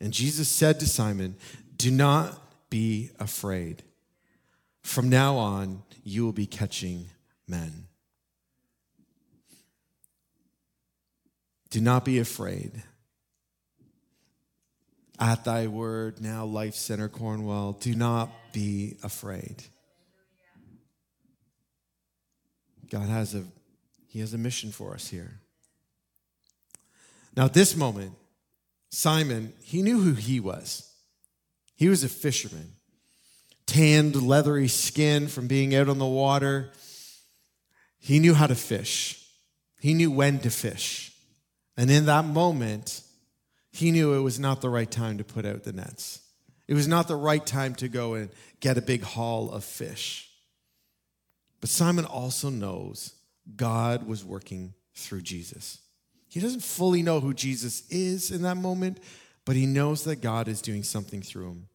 And 0.00 0.12
Jesus 0.12 0.48
said 0.48 0.80
to 0.80 0.86
Simon, 0.86 1.36
Do 1.76 1.90
not 1.90 2.70
be 2.70 3.10
afraid. 3.20 3.84
From 4.82 5.08
now 5.08 5.36
on, 5.36 5.84
you 6.02 6.24
will 6.24 6.32
be 6.32 6.46
catching 6.46 7.06
men. 7.46 7.86
Do 11.70 11.80
not 11.80 12.04
be 12.04 12.18
afraid. 12.18 12.82
At 15.20 15.44
thy 15.44 15.68
word, 15.68 16.20
now 16.20 16.44
Life 16.44 16.74
Center 16.74 17.08
Cornwall, 17.08 17.72
do 17.72 17.94
not 17.94 18.30
be 18.52 18.96
afraid. 19.04 19.62
God 22.92 23.08
has 23.08 23.34
a 23.34 23.44
he 24.06 24.20
has 24.20 24.34
a 24.34 24.38
mission 24.38 24.70
for 24.70 24.92
us 24.92 25.08
here. 25.08 25.40
Now 27.34 27.46
at 27.46 27.54
this 27.54 27.74
moment, 27.74 28.12
Simon, 28.90 29.54
he 29.62 29.80
knew 29.80 30.00
who 30.00 30.12
he 30.12 30.38
was. 30.38 30.92
He 31.74 31.88
was 31.88 32.04
a 32.04 32.08
fisherman. 32.08 32.72
Tanned, 33.64 34.14
leathery 34.20 34.68
skin 34.68 35.28
from 35.28 35.46
being 35.46 35.74
out 35.74 35.88
on 35.88 35.98
the 35.98 36.04
water. 36.04 36.70
He 37.98 38.18
knew 38.18 38.34
how 38.34 38.46
to 38.46 38.54
fish. 38.54 39.26
He 39.80 39.94
knew 39.94 40.10
when 40.10 40.40
to 40.40 40.50
fish. 40.50 41.12
And 41.78 41.90
in 41.90 42.04
that 42.04 42.26
moment, 42.26 43.00
he 43.70 43.90
knew 43.90 44.12
it 44.12 44.20
was 44.20 44.38
not 44.38 44.60
the 44.60 44.68
right 44.68 44.90
time 44.90 45.16
to 45.16 45.24
put 45.24 45.46
out 45.46 45.64
the 45.64 45.72
nets. 45.72 46.20
It 46.68 46.74
was 46.74 46.86
not 46.86 47.08
the 47.08 47.16
right 47.16 47.44
time 47.44 47.74
to 47.76 47.88
go 47.88 48.12
and 48.12 48.28
get 48.60 48.76
a 48.76 48.82
big 48.82 49.02
haul 49.02 49.50
of 49.50 49.64
fish. 49.64 50.28
But 51.62 51.70
Simon 51.70 52.04
also 52.04 52.50
knows 52.50 53.14
God 53.56 54.06
was 54.06 54.24
working 54.24 54.74
through 54.94 55.22
Jesus. 55.22 55.78
He 56.28 56.40
doesn't 56.40 56.64
fully 56.64 57.02
know 57.02 57.20
who 57.20 57.32
Jesus 57.32 57.88
is 57.88 58.32
in 58.32 58.42
that 58.42 58.56
moment, 58.56 58.98
but 59.44 59.54
he 59.54 59.64
knows 59.64 60.04
that 60.04 60.16
God 60.16 60.48
is 60.48 60.60
doing 60.60 60.82
something 60.82 61.22
through 61.22 61.46
him. 61.46 61.68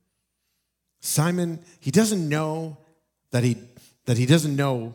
Simon, 0.99 1.59
he 1.79 1.89
doesn't 1.89 2.27
know 2.27 2.77
that 3.31 3.43
he 3.43 3.57
that 4.05 4.17
he 4.17 4.25
doesn't 4.25 4.55
know 4.55 4.93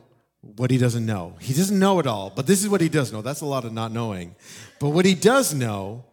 what 0.56 0.70
he 0.70 0.76
doesn't 0.76 1.06
know. 1.06 1.36
He 1.40 1.54
doesn't 1.54 1.78
know 1.78 1.98
it 1.98 2.06
all, 2.06 2.30
but 2.34 2.46
this 2.46 2.62
is 2.62 2.68
what 2.68 2.80
he 2.80 2.88
does 2.88 3.12
know. 3.12 3.22
That's 3.22 3.40
a 3.40 3.46
lot 3.46 3.64
of 3.64 3.72
not 3.72 3.92
knowing. 3.92 4.34
But 4.78 4.90
what 4.90 5.06
he 5.06 5.14
does 5.14 5.54
know, 5.54 6.04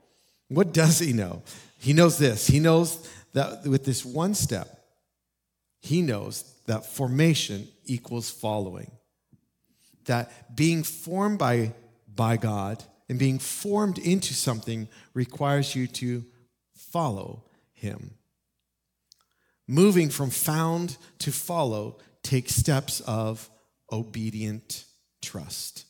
what 0.47 0.73
does 0.73 0.99
he 0.99 1.11
know? 1.11 1.41
He 1.79 1.91
knows 1.91 2.17
this. 2.17 2.47
He 2.47 2.59
knows 2.59 3.09
that 3.33 3.65
with 3.65 3.83
this 3.83 4.05
one 4.05 4.35
step, 4.35 4.67
he 5.81 6.01
knows 6.01 6.43
that 6.67 6.85
formation 6.85 7.67
equals 7.89 8.29
following. 8.29 8.91
That 10.05 10.55
being 10.55 10.83
formed 10.83 11.39
by, 11.39 11.73
by 12.13 12.37
God 12.37 12.83
and 13.09 13.19
being 13.19 13.39
formed 13.39 13.97
into 13.97 14.33
something 14.33 14.87
requires 15.13 15.75
you 15.75 15.87
to 15.87 16.25
follow 16.75 17.43
him. 17.73 18.15
Moving 19.67 20.09
from 20.09 20.29
found 20.29 20.97
to 21.19 21.31
follow 21.31 21.97
takes 22.23 22.55
steps 22.55 23.01
of 23.01 23.49
obedient 23.91 24.85
trust. 25.21 25.85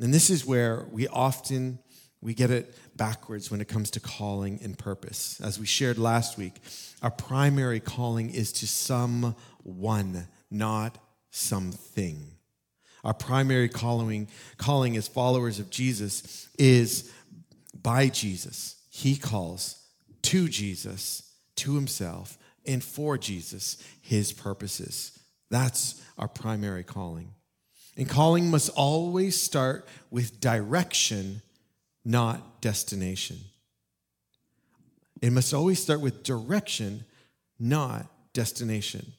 And 0.00 0.14
this 0.14 0.30
is 0.30 0.46
where 0.46 0.86
we 0.90 1.08
often 1.08 1.78
we 2.20 2.34
get 2.34 2.50
it 2.50 2.74
backwards 2.98 3.50
when 3.50 3.62
it 3.62 3.68
comes 3.68 3.90
to 3.92 4.00
calling 4.00 4.60
and 4.62 4.76
purpose. 4.76 5.40
As 5.40 5.58
we 5.58 5.64
shared 5.64 5.96
last 5.96 6.36
week, 6.36 6.60
our 7.00 7.10
primary 7.10 7.80
calling 7.80 8.28
is 8.28 8.52
to 8.52 8.66
someone, 8.66 10.28
not 10.50 10.98
something. 11.30 12.32
Our 13.04 13.14
primary 13.14 13.70
calling, 13.70 14.28
calling 14.58 14.96
as 14.98 15.08
followers 15.08 15.58
of 15.58 15.70
Jesus 15.70 16.48
is 16.58 17.10
by 17.80 18.08
Jesus. 18.08 18.76
He 18.90 19.16
calls 19.16 19.82
to 20.22 20.48
Jesus, 20.48 21.22
to 21.56 21.74
himself, 21.74 22.36
and 22.66 22.84
for 22.84 23.16
Jesus, 23.16 23.82
his 24.02 24.32
purposes. 24.32 25.18
That's 25.50 26.02
our 26.18 26.28
primary 26.28 26.84
calling. 26.84 27.30
And 27.96 28.08
calling 28.08 28.50
must 28.50 28.68
always 28.70 29.40
start 29.40 29.88
with 30.10 30.40
direction, 30.40 31.42
not 32.08 32.62
destination. 32.62 33.36
It 35.20 35.30
must 35.30 35.52
always 35.52 35.80
start 35.80 36.00
with 36.00 36.22
direction, 36.22 37.04
not 37.60 38.06
destination. 38.32 39.12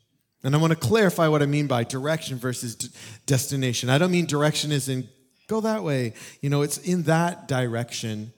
And 0.44 0.56
I 0.56 0.58
want 0.58 0.72
to 0.72 0.80
clarify 0.80 1.28
what 1.28 1.44
I 1.44 1.46
mean 1.46 1.68
by 1.68 1.84
direction 1.84 2.38
versus 2.38 2.74
d- 2.76 2.90
destination. 3.28 3.92
I 3.92 4.00
don't 4.00 4.10
mean 4.10 4.26
direction 4.26 4.72
is 4.72 4.90
in 4.90 5.08
go 5.48 5.62
that 5.62 5.84
way. 5.84 6.14
You 6.42 6.50
know, 6.50 6.64
it's 6.64 6.80
in 6.80 7.04
that 7.04 7.48
direction 7.48 8.34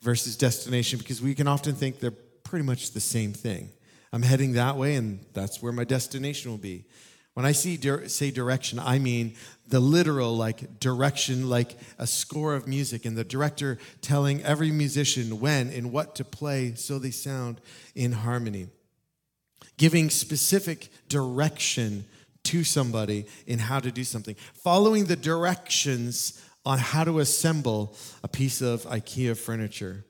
versus 0.00 0.36
destination 0.36 0.98
because 0.98 1.20
we 1.20 1.34
can 1.34 1.46
often 1.46 1.74
think 1.74 2.00
they're 2.00 2.12
pretty 2.44 2.64
much 2.64 2.92
the 2.92 3.00
same 3.00 3.34
thing. 3.34 3.68
I'm 4.10 4.22
heading 4.22 4.52
that 4.52 4.78
way 4.78 4.94
and 4.94 5.20
that's 5.34 5.62
where 5.62 5.72
my 5.72 5.84
destination 5.84 6.50
will 6.50 6.58
be. 6.58 6.86
When 7.34 7.46
I 7.46 7.52
see 7.52 7.78
say 8.08 8.30
direction, 8.30 8.78
I 8.78 8.98
mean 8.98 9.34
the 9.66 9.80
literal 9.80 10.36
like 10.36 10.78
direction, 10.80 11.48
like 11.48 11.76
a 11.98 12.06
score 12.06 12.54
of 12.54 12.68
music, 12.68 13.06
and 13.06 13.16
the 13.16 13.24
director 13.24 13.78
telling 14.02 14.42
every 14.42 14.70
musician 14.70 15.40
when 15.40 15.70
and 15.70 15.92
what 15.92 16.14
to 16.16 16.24
play 16.24 16.74
so 16.74 16.98
they 16.98 17.10
sound 17.10 17.60
in 17.94 18.12
harmony. 18.12 18.68
Giving 19.78 20.10
specific 20.10 20.90
direction 21.08 22.04
to 22.44 22.64
somebody 22.64 23.26
in 23.46 23.58
how 23.58 23.80
to 23.80 23.90
do 23.90 24.04
something. 24.04 24.36
Following 24.62 25.06
the 25.06 25.16
directions 25.16 26.42
on 26.66 26.78
how 26.78 27.04
to 27.04 27.20
assemble 27.20 27.96
a 28.22 28.28
piece 28.28 28.60
of 28.60 28.82
IKEA 28.82 29.36
furniture. 29.36 30.04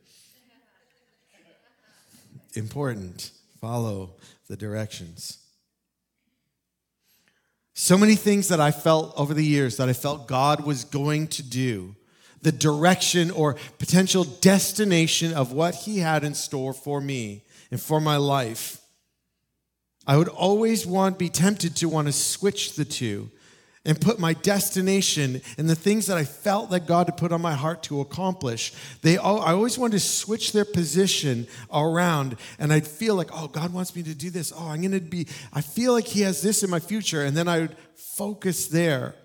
Important. 2.54 3.30
Follow 3.60 4.16
the 4.48 4.56
directions. 4.56 5.41
So 7.74 7.96
many 7.96 8.16
things 8.16 8.48
that 8.48 8.60
I 8.60 8.70
felt 8.70 9.14
over 9.16 9.32
the 9.32 9.44
years 9.44 9.78
that 9.78 9.88
I 9.88 9.94
felt 9.94 10.28
God 10.28 10.64
was 10.64 10.84
going 10.84 11.28
to 11.28 11.42
do, 11.42 11.96
the 12.42 12.52
direction 12.52 13.30
or 13.30 13.56
potential 13.78 14.24
destination 14.24 15.32
of 15.32 15.52
what 15.52 15.74
He 15.74 15.98
had 15.98 16.22
in 16.24 16.34
store 16.34 16.72
for 16.72 17.00
me 17.00 17.42
and 17.70 17.80
for 17.80 18.00
my 18.00 18.16
life. 18.16 18.80
I 20.06 20.16
would 20.16 20.28
always 20.28 20.86
want 20.86 21.18
be 21.18 21.28
tempted 21.28 21.76
to 21.76 21.88
want 21.88 22.08
to 22.08 22.12
switch 22.12 22.74
the 22.74 22.84
two 22.84 23.30
and 23.84 24.00
put 24.00 24.20
my 24.20 24.32
destination 24.32 25.40
and 25.58 25.68
the 25.68 25.74
things 25.74 26.06
that 26.06 26.16
I 26.16 26.24
felt 26.24 26.70
that 26.70 26.86
God 26.86 27.08
had 27.08 27.16
put 27.16 27.32
on 27.32 27.42
my 27.42 27.54
heart 27.54 27.82
to 27.84 28.00
accomplish. 28.00 28.72
They 29.02 29.16
all, 29.16 29.40
I 29.40 29.52
always 29.52 29.76
wanted 29.76 29.94
to 29.94 30.00
switch 30.00 30.52
their 30.52 30.64
position 30.64 31.48
around, 31.72 32.36
and 32.58 32.72
I'd 32.72 32.86
feel 32.86 33.16
like, 33.16 33.30
oh, 33.32 33.48
God 33.48 33.72
wants 33.72 33.96
me 33.96 34.04
to 34.04 34.14
do 34.14 34.30
this. 34.30 34.52
Oh, 34.56 34.68
I'm 34.68 34.80
going 34.80 34.92
to 34.92 35.00
be. 35.00 35.26
I 35.52 35.62
feel 35.62 35.92
like 35.92 36.06
He 36.06 36.20
has 36.20 36.42
this 36.42 36.62
in 36.62 36.70
my 36.70 36.78
future, 36.78 37.24
and 37.24 37.36
then 37.36 37.48
I 37.48 37.60
would 37.60 37.76
focus 37.96 38.68
there, 38.68 39.16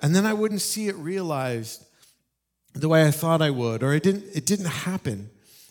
and 0.00 0.14
then 0.14 0.24
I 0.24 0.32
wouldn't 0.32 0.62
see 0.62 0.88
it 0.88 0.96
realized 0.96 1.84
the 2.72 2.88
way 2.88 3.06
I 3.06 3.10
thought 3.10 3.42
I 3.42 3.50
would, 3.50 3.82
or 3.82 3.92
it 3.92 4.02
didn't. 4.02 4.24
It 4.34 4.46
didn't 4.46 4.66
happen, 4.66 5.28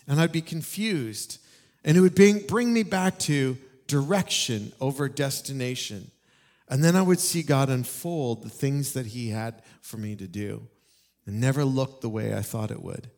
and 0.08 0.22
I'd 0.22 0.32
be 0.32 0.42
confused, 0.42 1.40
and 1.84 1.98
it 1.98 2.02
would 2.02 2.16
bring 2.16 2.46
bring 2.46 2.74
me 2.74 2.84
back 2.84 3.18
to 3.20 3.58
direction 3.88 4.72
over 4.80 5.10
destination. 5.10 6.12
And 6.70 6.84
then 6.84 6.96
I 6.96 7.02
would 7.02 7.20
see 7.20 7.42
God 7.42 7.70
unfold 7.70 8.44
the 8.44 8.50
things 8.50 8.94
that 8.94 9.08
He 9.08 9.30
had 9.30 9.64
for 9.82 9.98
me 9.98 10.16
to 10.16 10.28
do. 10.28 10.68
And 11.26 11.40
never 11.40 11.66
looked 11.66 12.02
the 12.02 12.10
way 12.10 12.34
I 12.34 12.42
thought 12.42 12.72
it 12.72 12.82
would. 12.82 13.10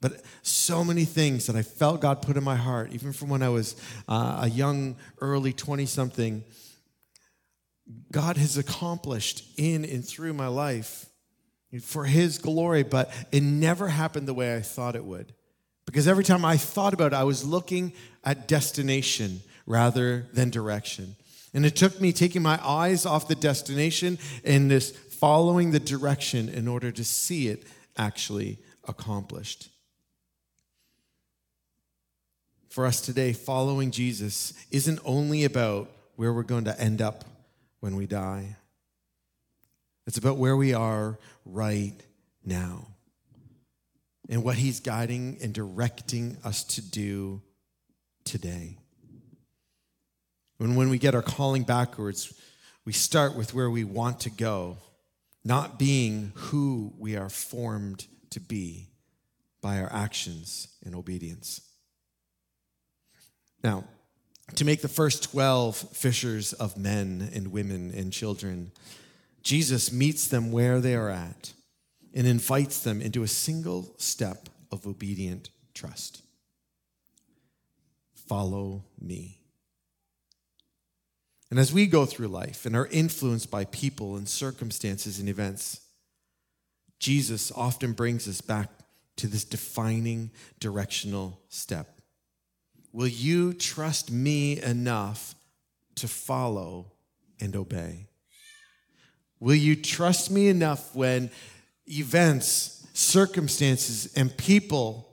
But 0.00 0.20
so 0.42 0.82
many 0.82 1.04
things 1.04 1.46
that 1.46 1.54
I 1.54 1.62
felt 1.62 2.00
God 2.00 2.22
put 2.22 2.36
in 2.36 2.42
my 2.42 2.56
heart, 2.56 2.92
even 2.92 3.12
from 3.12 3.28
when 3.28 3.42
I 3.42 3.50
was 3.50 3.76
uh, 4.08 4.40
a 4.42 4.50
young, 4.50 4.96
early 5.20 5.52
20 5.52 5.86
something, 5.86 6.42
God 8.10 8.36
has 8.36 8.56
accomplished 8.56 9.44
in 9.56 9.84
and 9.84 10.04
through 10.06 10.32
my 10.32 10.48
life 10.48 11.06
for 11.80 12.04
His 12.04 12.38
glory, 12.38 12.82
but 12.82 13.12
it 13.30 13.42
never 13.42 13.88
happened 13.88 14.26
the 14.26 14.34
way 14.34 14.54
I 14.56 14.60
thought 14.60 14.96
it 14.96 15.04
would. 15.04 15.32
Because 15.86 16.08
every 16.08 16.24
time 16.24 16.44
I 16.44 16.56
thought 16.56 16.94
about 16.94 17.12
it, 17.12 17.16
I 17.16 17.24
was 17.24 17.44
looking 17.44 17.92
at 18.24 18.48
destination 18.48 19.40
rather 19.66 20.26
than 20.32 20.50
direction. 20.50 21.16
And 21.54 21.66
it 21.66 21.76
took 21.76 22.00
me 22.00 22.12
taking 22.12 22.42
my 22.42 22.58
eyes 22.66 23.04
off 23.04 23.28
the 23.28 23.34
destination 23.34 24.18
and 24.44 24.70
this 24.70 24.90
following 24.90 25.70
the 25.70 25.80
direction 25.80 26.48
in 26.48 26.66
order 26.66 26.90
to 26.90 27.04
see 27.04 27.48
it 27.48 27.64
actually 27.96 28.58
accomplished. 28.88 29.68
for 32.72 32.86
us 32.86 33.02
today, 33.02 33.34
following 33.34 33.90
Jesus 33.90 34.54
isn't 34.70 34.98
only 35.04 35.44
about 35.44 35.90
where 36.16 36.32
we're 36.32 36.42
going 36.42 36.64
to 36.64 36.80
end 36.80 37.02
up 37.02 37.24
when 37.80 37.96
we 37.96 38.06
die, 38.06 38.56
it's 40.06 40.16
about 40.16 40.38
where 40.38 40.56
we 40.56 40.72
are 40.72 41.18
right 41.44 41.94
now 42.44 42.86
and 44.30 44.42
what 44.42 44.56
He's 44.56 44.80
guiding 44.80 45.36
and 45.42 45.52
directing 45.52 46.38
us 46.44 46.64
to 46.64 46.80
do 46.80 47.42
today. 48.24 48.78
When, 50.62 50.76
when 50.76 50.90
we 50.90 50.98
get 50.98 51.16
our 51.16 51.22
calling 51.22 51.64
backwards, 51.64 52.32
we 52.84 52.92
start 52.92 53.34
with 53.34 53.52
where 53.52 53.68
we 53.68 53.82
want 53.82 54.20
to 54.20 54.30
go, 54.30 54.76
not 55.42 55.76
being 55.76 56.30
who 56.36 56.92
we 56.96 57.16
are 57.16 57.28
formed 57.28 58.06
to 58.30 58.38
be 58.38 58.86
by 59.60 59.80
our 59.80 59.92
actions 59.92 60.68
and 60.84 60.94
obedience. 60.94 61.62
Now, 63.64 63.82
to 64.54 64.64
make 64.64 64.82
the 64.82 64.88
first 64.88 65.24
12 65.32 65.76
fishers 65.76 66.52
of 66.52 66.76
men 66.76 67.28
and 67.34 67.50
women 67.50 67.92
and 67.92 68.12
children, 68.12 68.70
Jesus 69.42 69.90
meets 69.90 70.28
them 70.28 70.52
where 70.52 70.80
they 70.80 70.94
are 70.94 71.10
at 71.10 71.54
and 72.14 72.24
invites 72.24 72.84
them 72.84 73.02
into 73.02 73.24
a 73.24 73.28
single 73.28 73.96
step 73.98 74.48
of 74.70 74.86
obedient 74.86 75.50
trust. 75.74 76.22
Follow 78.14 78.84
me. 79.00 79.41
And 81.52 81.58
as 81.58 81.70
we 81.70 81.86
go 81.86 82.06
through 82.06 82.28
life 82.28 82.64
and 82.64 82.74
are 82.74 82.86
influenced 82.86 83.50
by 83.50 83.66
people 83.66 84.16
and 84.16 84.26
circumstances 84.26 85.18
and 85.18 85.28
events, 85.28 85.82
Jesus 86.98 87.52
often 87.52 87.92
brings 87.92 88.26
us 88.26 88.40
back 88.40 88.70
to 89.16 89.26
this 89.26 89.44
defining 89.44 90.30
directional 90.60 91.38
step. 91.50 92.00
Will 92.90 93.06
you 93.06 93.52
trust 93.52 94.10
me 94.10 94.62
enough 94.62 95.34
to 95.96 96.08
follow 96.08 96.90
and 97.38 97.54
obey? 97.54 98.06
Will 99.38 99.54
you 99.54 99.76
trust 99.76 100.30
me 100.30 100.48
enough 100.48 100.94
when 100.94 101.30
events, 101.86 102.86
circumstances, 102.94 104.10
and 104.16 104.34
people 104.38 105.11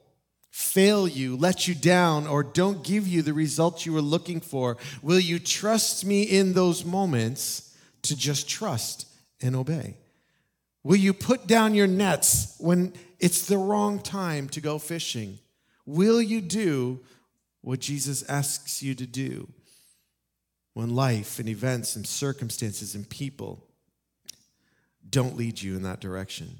fail 0.60 1.08
you, 1.08 1.38
let 1.38 1.70
you 1.70 1.74
down, 1.74 2.28
or 2.28 2.44
don't 2.44 2.84
give 2.84 3.08
you 3.08 3.22
the 3.22 3.34
results 3.34 3.86
you 3.86 3.94
were 3.94 4.02
looking 4.02 4.42
for? 4.42 4.76
Will 5.02 5.20
you 5.20 5.40
trust 5.40 6.04
me 6.04 6.24
in 6.24 6.52
those 6.52 6.84
moments 6.84 7.78
to 8.02 8.16
just 8.16 8.50
trust 8.50 9.08
and 9.42 9.56
obey? 9.56 9.96
Will 10.84 10.98
you 10.98 11.14
put 11.14 11.48
down 11.48 11.76
your 11.76 11.88
nets 11.88 12.56
when 12.60 12.94
it's 13.20 13.48
the 13.48 13.58
wrong 13.58 14.00
time 14.00 14.50
to 14.50 14.60
go 14.60 14.78
fishing? 14.80 15.40
Will 15.86 16.22
you 16.22 16.42
do 16.42 17.00
what 17.62 17.80
Jesus 17.80 18.28
asks 18.30 18.84
you 18.84 18.94
to 18.96 19.06
do 19.06 19.48
when 20.74 20.94
life 20.94 21.40
and 21.40 21.48
events 21.48 21.96
and 21.96 22.06
circumstances 22.06 22.96
and 22.96 23.10
people 23.10 23.66
don't 25.10 25.38
lead 25.38 25.62
you 25.62 25.78
in 25.78 25.84
that 25.84 26.02
direction? 26.02 26.60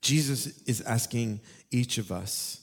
Jesus 0.00 0.62
is 0.64 0.80
asking 0.82 1.40
each 1.70 1.98
of 1.98 2.12
us 2.12 2.60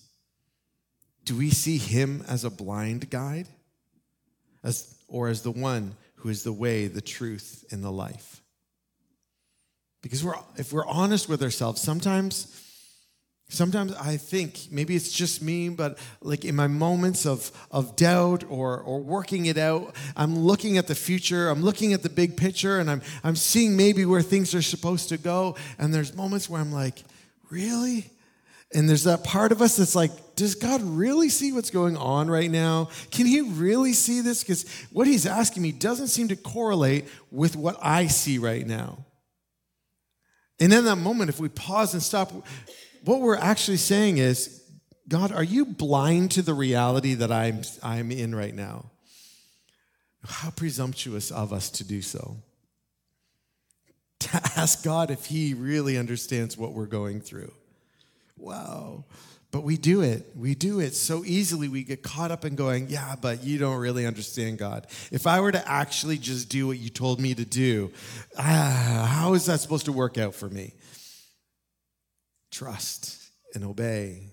do 1.25 1.37
we 1.37 1.51
see 1.51 1.77
him 1.77 2.23
as 2.27 2.43
a 2.43 2.49
blind 2.49 3.09
guide 3.09 3.47
as, 4.61 4.93
or 5.07 5.29
as 5.29 5.41
the 5.41 5.51
one 5.51 5.95
who 6.15 6.29
is 6.29 6.43
the 6.43 6.51
way, 6.51 6.87
the 6.87 7.01
truth, 7.01 7.63
and 7.71 7.81
the 7.81 7.91
life? 7.91 8.41
Because 10.01 10.21
we're, 10.21 10.35
if 10.57 10.73
we're 10.73 10.85
honest 10.85 11.29
with 11.29 11.41
ourselves, 11.41 11.81
sometimes 11.81 12.59
Sometimes 13.49 13.93
I 13.93 14.17
think 14.17 14.71
maybe 14.71 14.95
it's 14.95 15.11
just 15.11 15.43
me, 15.43 15.69
but 15.69 15.99
like 16.21 16.43
in 16.43 16.55
my 16.55 16.65
moments 16.65 17.27
of, 17.27 17.51
of 17.69 17.95
doubt 17.95 18.43
or, 18.49 18.79
or 18.79 18.99
working 18.99 19.45
it 19.45 19.59
out, 19.59 19.95
I'm 20.15 20.39
looking 20.39 20.79
at 20.79 20.87
the 20.87 20.95
future, 20.95 21.49
I'm 21.49 21.61
looking 21.61 21.93
at 21.93 22.01
the 22.01 22.09
big 22.09 22.35
picture, 22.35 22.79
and 22.79 22.89
I'm, 22.89 23.03
I'm 23.23 23.35
seeing 23.35 23.77
maybe 23.77 24.05
where 24.05 24.23
things 24.23 24.55
are 24.55 24.63
supposed 24.63 25.09
to 25.09 25.17
go. 25.19 25.55
And 25.77 25.93
there's 25.93 26.15
moments 26.15 26.49
where 26.49 26.61
I'm 26.61 26.71
like, 26.71 27.03
really? 27.53 28.09
And 28.73 28.89
there's 28.89 29.03
that 29.03 29.23
part 29.23 29.51
of 29.51 29.61
us 29.61 29.77
that's 29.77 29.95
like, 29.95 30.35
does 30.35 30.55
God 30.55 30.81
really 30.81 31.29
see 31.29 31.51
what's 31.51 31.69
going 31.69 31.95
on 31.95 32.29
right 32.29 32.49
now? 32.49 32.89
Can 33.11 33.27
He 33.27 33.41
really 33.41 33.93
see 33.93 34.21
this? 34.21 34.43
Because 34.43 34.67
what 34.91 35.05
He's 35.05 35.27
asking 35.27 35.61
me 35.61 35.71
doesn't 35.71 36.07
seem 36.07 36.29
to 36.29 36.35
correlate 36.35 37.05
with 37.31 37.55
what 37.55 37.77
I 37.81 38.07
see 38.07 38.39
right 38.39 38.65
now. 38.65 39.05
And 40.59 40.73
in 40.73 40.85
that 40.85 40.95
moment, 40.95 41.29
if 41.29 41.39
we 41.39 41.49
pause 41.49 41.93
and 41.93 42.01
stop, 42.01 42.31
what 43.03 43.21
we're 43.21 43.37
actually 43.37 43.77
saying 43.77 44.17
is, 44.17 44.61
God, 45.07 45.31
are 45.31 45.43
you 45.43 45.65
blind 45.65 46.31
to 46.31 46.41
the 46.41 46.53
reality 46.53 47.13
that 47.15 47.31
I'm, 47.31 47.61
I'm 47.83 48.11
in 48.11 48.33
right 48.33 48.55
now? 48.55 48.89
How 50.25 50.49
presumptuous 50.49 51.29
of 51.29 51.51
us 51.51 51.69
to 51.71 51.83
do 51.83 52.01
so. 52.01 52.37
To 54.23 54.35
ask 54.57 54.83
God 54.83 55.11
if 55.11 55.25
He 55.25 55.53
really 55.53 55.97
understands 55.97 56.57
what 56.57 56.73
we're 56.73 56.85
going 56.85 57.21
through. 57.21 57.53
Wow. 58.37 59.05
But 59.51 59.63
we 59.63 59.77
do 59.77 60.01
it. 60.01 60.31
We 60.35 60.55
do 60.55 60.79
it 60.79 60.95
so 60.95 61.23
easily. 61.23 61.67
We 61.67 61.83
get 61.83 62.01
caught 62.01 62.31
up 62.31 62.43
in 62.43 62.55
going, 62.55 62.89
yeah, 62.89 63.15
but 63.21 63.43
you 63.43 63.59
don't 63.59 63.77
really 63.77 64.07
understand 64.07 64.57
God. 64.57 64.87
If 65.11 65.27
I 65.27 65.41
were 65.41 65.51
to 65.51 65.69
actually 65.69 66.17
just 66.17 66.49
do 66.49 66.65
what 66.65 66.79
you 66.79 66.89
told 66.89 67.19
me 67.19 67.35
to 67.35 67.45
do, 67.45 67.91
ah, 68.37 69.07
how 69.07 69.35
is 69.35 69.45
that 69.45 69.59
supposed 69.59 69.85
to 69.85 69.91
work 69.91 70.17
out 70.17 70.33
for 70.33 70.49
me? 70.49 70.73
trust 72.53 73.17
and 73.53 73.65
obey. 73.65 74.31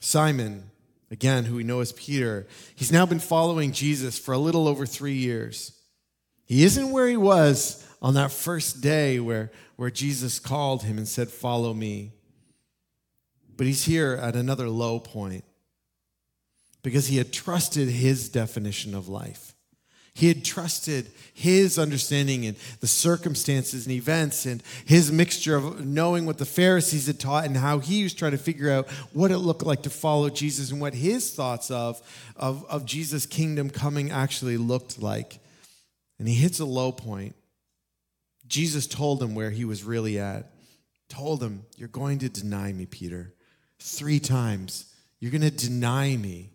Simon, 0.00 0.70
again, 1.10 1.44
who 1.44 1.56
we 1.56 1.64
know 1.64 1.80
as 1.80 1.92
Peter, 1.92 2.46
he's 2.74 2.90
now 2.90 3.06
been 3.06 3.20
following 3.20 3.70
Jesus 3.70 4.18
for 4.18 4.32
a 4.32 4.38
little 4.38 4.66
over 4.66 4.86
three 4.86 5.14
years. 5.14 5.78
He 6.46 6.64
isn't 6.64 6.90
where 6.90 7.06
he 7.06 7.16
was 7.16 7.85
on 8.06 8.14
that 8.14 8.30
first 8.30 8.80
day 8.80 9.18
where, 9.18 9.50
where 9.74 9.90
Jesus 9.90 10.38
called 10.38 10.84
him 10.84 10.96
and 10.96 11.08
said, 11.08 11.28
Follow 11.28 11.74
me. 11.74 12.12
But 13.56 13.66
he's 13.66 13.84
here 13.84 14.16
at 14.22 14.36
another 14.36 14.68
low 14.68 15.00
point 15.00 15.42
because 16.84 17.08
he 17.08 17.16
had 17.16 17.32
trusted 17.32 17.88
his 17.88 18.28
definition 18.28 18.94
of 18.94 19.08
life. 19.08 19.56
He 20.14 20.28
had 20.28 20.44
trusted 20.44 21.10
his 21.34 21.80
understanding 21.80 22.46
and 22.46 22.56
the 22.78 22.86
circumstances 22.86 23.86
and 23.86 23.96
events 23.96 24.46
and 24.46 24.62
his 24.84 25.10
mixture 25.10 25.56
of 25.56 25.84
knowing 25.84 26.26
what 26.26 26.38
the 26.38 26.44
Pharisees 26.44 27.08
had 27.08 27.18
taught 27.18 27.44
and 27.44 27.56
how 27.56 27.80
he 27.80 28.04
was 28.04 28.14
trying 28.14 28.30
to 28.30 28.38
figure 28.38 28.70
out 28.70 28.88
what 29.14 29.32
it 29.32 29.38
looked 29.38 29.64
like 29.64 29.82
to 29.82 29.90
follow 29.90 30.30
Jesus 30.30 30.70
and 30.70 30.80
what 30.80 30.94
his 30.94 31.32
thoughts 31.32 31.72
of, 31.72 32.00
of, 32.36 32.64
of 32.70 32.84
Jesus' 32.84 33.26
kingdom 33.26 33.68
coming 33.68 34.12
actually 34.12 34.58
looked 34.58 35.02
like. 35.02 35.40
And 36.20 36.28
he 36.28 36.34
hits 36.34 36.60
a 36.60 36.64
low 36.64 36.92
point. 36.92 37.34
Jesus 38.48 38.86
told 38.86 39.22
him 39.22 39.34
where 39.34 39.50
he 39.50 39.64
was 39.64 39.84
really 39.84 40.18
at. 40.18 40.50
Told 41.08 41.42
him, 41.42 41.64
You're 41.76 41.88
going 41.88 42.18
to 42.20 42.28
deny 42.28 42.72
me, 42.72 42.86
Peter. 42.86 43.34
Three 43.78 44.20
times. 44.20 44.92
You're 45.20 45.30
going 45.30 45.42
to 45.42 45.50
deny 45.50 46.16
me. 46.16 46.50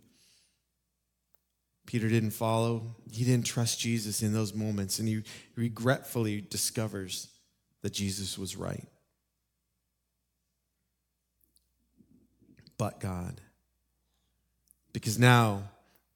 Peter 1.86 2.08
didn't 2.08 2.32
follow. 2.32 2.96
He 3.12 3.26
didn't 3.26 3.46
trust 3.46 3.80
Jesus 3.80 4.22
in 4.22 4.34
those 4.34 4.54
moments, 4.54 5.00
and 5.00 5.08
he 5.08 5.24
regretfully 5.56 6.42
discovers 6.42 7.28
that 7.82 7.92
Jesus 7.92 8.38
was 8.38 8.56
right. 8.56 8.88
But 12.78 13.00
God. 13.00 13.42
Because 14.94 15.20
now, 15.20 15.64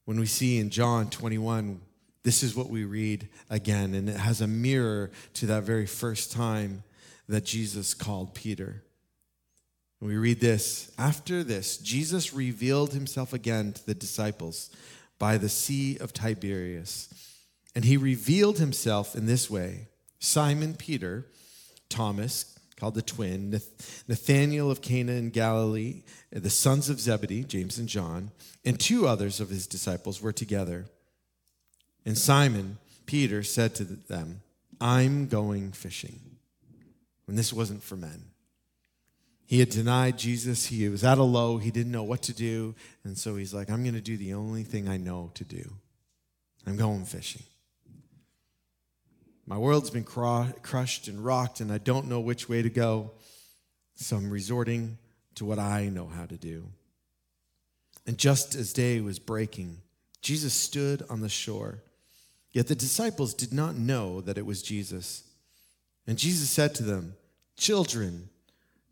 when 0.05 0.19
we 0.19 0.25
see 0.25 0.59
in 0.59 0.69
John 0.69 1.09
21, 1.09 1.81
this 2.25 2.41
is 2.41 2.55
what 2.55 2.71
we 2.71 2.85
read 2.85 3.29
again, 3.51 3.93
and 3.93 4.09
it 4.09 4.17
has 4.17 4.41
a 4.41 4.47
mirror 4.47 5.11
to 5.35 5.45
that 5.45 5.61
very 5.61 5.85
first 5.85 6.31
time 6.31 6.83
that 7.29 7.45
Jesus 7.45 7.93
called 7.93 8.33
Peter. 8.33 8.83
We 10.01 10.17
read 10.17 10.39
this 10.39 10.91
After 10.97 11.43
this, 11.43 11.77
Jesus 11.77 12.33
revealed 12.33 12.93
himself 12.93 13.31
again 13.31 13.73
to 13.73 13.85
the 13.85 13.93
disciples 13.93 14.71
by 15.19 15.37
the 15.37 15.49
Sea 15.49 15.97
of 15.99 16.13
Tiberias. 16.13 17.09
And 17.75 17.85
he 17.85 17.95
revealed 17.95 18.57
himself 18.57 19.15
in 19.15 19.27
this 19.27 19.47
way 19.47 19.87
Simon 20.17 20.73
Peter, 20.73 21.27
Thomas, 21.89 22.57
called 22.75 22.95
the 22.95 23.03
twin, 23.03 23.51
Nathanael 24.07 24.71
of 24.71 24.81
Cana 24.81 25.11
in 25.11 25.29
Galilee, 25.29 26.01
the 26.31 26.49
sons 26.49 26.89
of 26.89 26.99
Zebedee, 26.99 27.43
James 27.43 27.77
and 27.77 27.87
John, 27.87 28.31
and 28.65 28.79
two 28.79 29.07
others 29.07 29.39
of 29.39 29.49
his 29.49 29.67
disciples 29.67 30.23
were 30.23 30.33
together. 30.33 30.87
And 32.05 32.17
Simon, 32.17 32.77
Peter, 33.05 33.43
said 33.43 33.75
to 33.75 33.83
them, 33.83 34.41
I'm 34.79 35.27
going 35.27 35.71
fishing. 35.71 36.19
And 37.27 37.37
this 37.37 37.51
wasn't 37.51 37.81
for 37.81 37.95
men. 37.95 38.25
He 39.47 39.59
had 39.59 39.69
denied 39.69 40.17
Jesus. 40.17 40.67
He 40.67 40.87
was 40.89 41.03
at 41.03 41.17
a 41.17 41.23
low. 41.23 41.57
He 41.57 41.71
didn't 41.71 41.91
know 41.91 42.03
what 42.03 42.23
to 42.23 42.33
do. 42.33 42.75
And 43.03 43.17
so 43.17 43.35
he's 43.35 43.53
like, 43.53 43.69
I'm 43.69 43.83
going 43.83 43.95
to 43.95 44.01
do 44.01 44.17
the 44.17 44.33
only 44.33 44.63
thing 44.63 44.87
I 44.87 44.97
know 44.97 45.31
to 45.35 45.43
do. 45.43 45.73
I'm 46.65 46.77
going 46.77 47.05
fishing. 47.05 47.43
My 49.47 49.57
world's 49.57 49.91
been 49.91 50.03
crushed 50.03 51.07
and 51.07 51.23
rocked, 51.23 51.59
and 51.59 51.71
I 51.71 51.77
don't 51.77 52.07
know 52.07 52.19
which 52.19 52.49
way 52.49 52.63
to 52.63 52.69
go. 52.69 53.11
So 53.95 54.17
I'm 54.17 54.31
resorting 54.31 54.97
to 55.35 55.45
what 55.45 55.59
I 55.59 55.89
know 55.89 56.07
how 56.07 56.25
to 56.25 56.37
do. 56.37 56.67
And 58.07 58.17
just 58.17 58.55
as 58.55 58.73
day 58.73 58.99
was 59.01 59.19
breaking, 59.19 59.77
Jesus 60.21 60.53
stood 60.53 61.03
on 61.09 61.21
the 61.21 61.29
shore. 61.29 61.83
Yet 62.55 62.67
the 62.67 62.75
disciples 62.75 63.33
did 63.33 63.51
not 63.51 63.75
know 63.75 64.21
that 64.21 64.37
it 64.37 64.45
was 64.45 64.63
Jesus. 64.63 65.23
And 66.07 66.17
Jesus 66.17 66.49
said 66.49 66.73
to 66.75 66.83
them, 66.83 67.17
Children, 67.57 68.29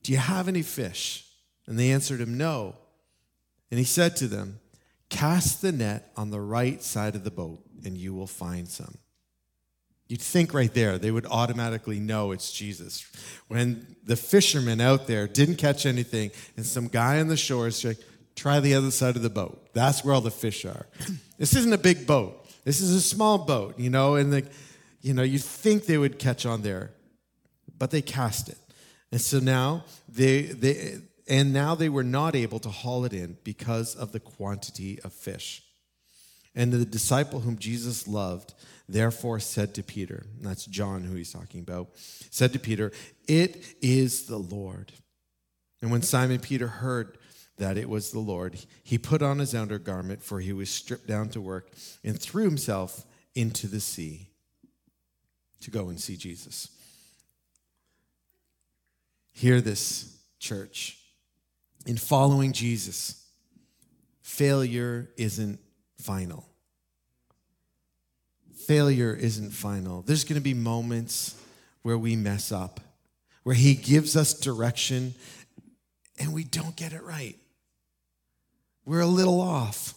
do 0.04 0.12
you 0.12 0.18
have 0.18 0.50
any 0.50 0.62
fish? 0.62 1.26
And 1.66 1.80
they 1.80 1.92
answered 1.92 2.20
him, 2.20 2.38
No. 2.38 2.76
And 3.72 3.80
he 3.80 3.86
said 3.86 4.18
to 4.18 4.28
them, 4.28 4.60
Cast 5.08 5.62
the 5.62 5.72
net 5.72 6.12
on 6.18 6.30
the 6.30 6.42
right 6.42 6.84
side 6.84 7.16
of 7.16 7.24
the 7.24 7.32
boat, 7.32 7.64
and 7.86 7.98
you 7.98 8.14
will 8.14 8.28
find 8.28 8.68
some. 8.68 8.98
You'd 10.10 10.20
think 10.20 10.54
right 10.54 10.74
there 10.74 10.98
they 10.98 11.12
would 11.12 11.26
automatically 11.28 12.02
know 12.02 12.34
it's 12.34 12.52
Jesus. 12.52 13.10
When 13.48 13.96
the 14.04 14.18
fishermen 14.18 14.82
out 14.82 15.08
there 15.08 15.26
didn't 15.26 15.56
catch 15.56 15.86
anything, 15.86 16.32
and 16.58 16.66
some 16.66 16.90
guy 16.90 17.22
on 17.22 17.30
the 17.30 17.38
shore 17.38 17.68
is 17.68 17.86
like, 17.86 18.00
try 18.36 18.60
the 18.60 18.76
other 18.76 18.92
side 18.92 19.16
of 19.16 19.22
the 19.22 19.30
boat. 19.30 19.70
That's 19.72 20.04
where 20.04 20.14
all 20.14 20.20
the 20.20 20.32
fish 20.32 20.66
are. 20.66 20.86
This 21.38 21.56
isn't 21.56 21.72
a 21.72 21.78
big 21.78 22.06
boat. 22.06 22.43
This 22.64 22.82
is 22.82 22.94
a 22.94 23.02
small 23.02 23.40
boat, 23.40 23.78
you 23.78 23.90
know, 23.90 24.16
and 24.16 24.32
the, 24.32 24.48
you 25.02 25.14
know, 25.14 25.24
you'd 25.24 25.44
think 25.44 25.86
they 25.86 25.98
would 25.98 26.18
catch 26.18 26.46
on 26.46 26.62
there, 26.62 26.92
but 27.78 27.92
they 27.92 28.02
cast 28.02 28.50
it. 28.50 28.58
And 29.12 29.20
so 29.20 29.40
now 29.40 29.86
they, 30.08 30.44
they 30.44 31.00
and 31.28 31.54
now 31.54 31.76
they 31.76 31.90
were 31.90 32.04
not 32.04 32.36
able 32.36 32.60
to 32.60 32.70
haul 32.70 33.06
it 33.06 33.14
in 33.14 33.38
because 33.44 33.96
of 33.96 34.12
the 34.12 34.20
quantity 34.20 35.00
of 35.04 35.14
fish. 35.14 35.64
And 36.56 36.72
the 36.72 36.86
disciple 36.86 37.40
whom 37.42 37.58
Jesus 37.58 38.08
loved 38.08 38.54
therefore 38.88 39.40
said 39.40 39.74
to 39.76 39.84
Peter, 39.84 40.26
that's 40.42 40.66
John 40.66 41.04
who 41.04 41.16
he's 41.16 41.32
talking 41.32 41.62
about, 41.62 41.90
said 41.96 42.54
to 42.54 42.60
Peter, 42.60 42.92
It 43.28 43.64
is 43.82 44.26
the 44.26 44.38
Lord. 44.38 44.92
And 45.82 45.92
when 45.92 46.02
Simon 46.02 46.40
Peter 46.40 46.68
heard 46.68 47.18
that 47.64 47.78
it 47.78 47.88
was 47.88 48.12
the 48.12 48.20
Lord, 48.20 48.58
he 48.84 48.98
put 48.98 49.22
on 49.22 49.40
his 49.40 49.56
undergarment, 49.56 50.22
for 50.22 50.42
he 50.42 50.52
was 50.52 50.70
stripped 50.70 51.08
down 51.08 51.30
to 51.30 51.40
work, 51.40 51.72
and 52.04 52.20
threw 52.20 52.44
himself 52.44 53.06
into 53.36 53.68
the 53.68 53.80
sea 53.80 54.28
to 55.62 55.72
go 55.72 55.88
and 55.88 55.98
see 55.98 56.18
Jesus. 56.18 56.68
Hear 59.32 59.62
this, 59.62 60.18
church. 60.40 61.00
In 61.86 61.96
following 61.96 62.52
Jesus, 62.52 63.26
failure 64.22 65.10
isn't 65.16 65.58
final. 65.98 66.46
Failure 68.68 69.16
isn't 69.16 69.52
final. 69.52 70.02
There's 70.02 70.26
going 70.26 70.36
to 70.36 70.42
be 70.42 70.54
moments 70.54 71.42
where 71.82 71.98
we 71.98 72.18
mess 72.18 72.52
up, 72.52 72.82
where 73.44 73.56
He 73.56 73.74
gives 73.74 74.18
us 74.18 74.34
direction 74.34 75.16
and 76.20 76.34
we 76.34 76.44
don't 76.44 76.76
get 76.76 76.92
it 76.92 77.04
right. 77.04 77.38
We're 78.86 79.02
a 79.02 79.08
little 79.08 79.40
off. 79.40 79.94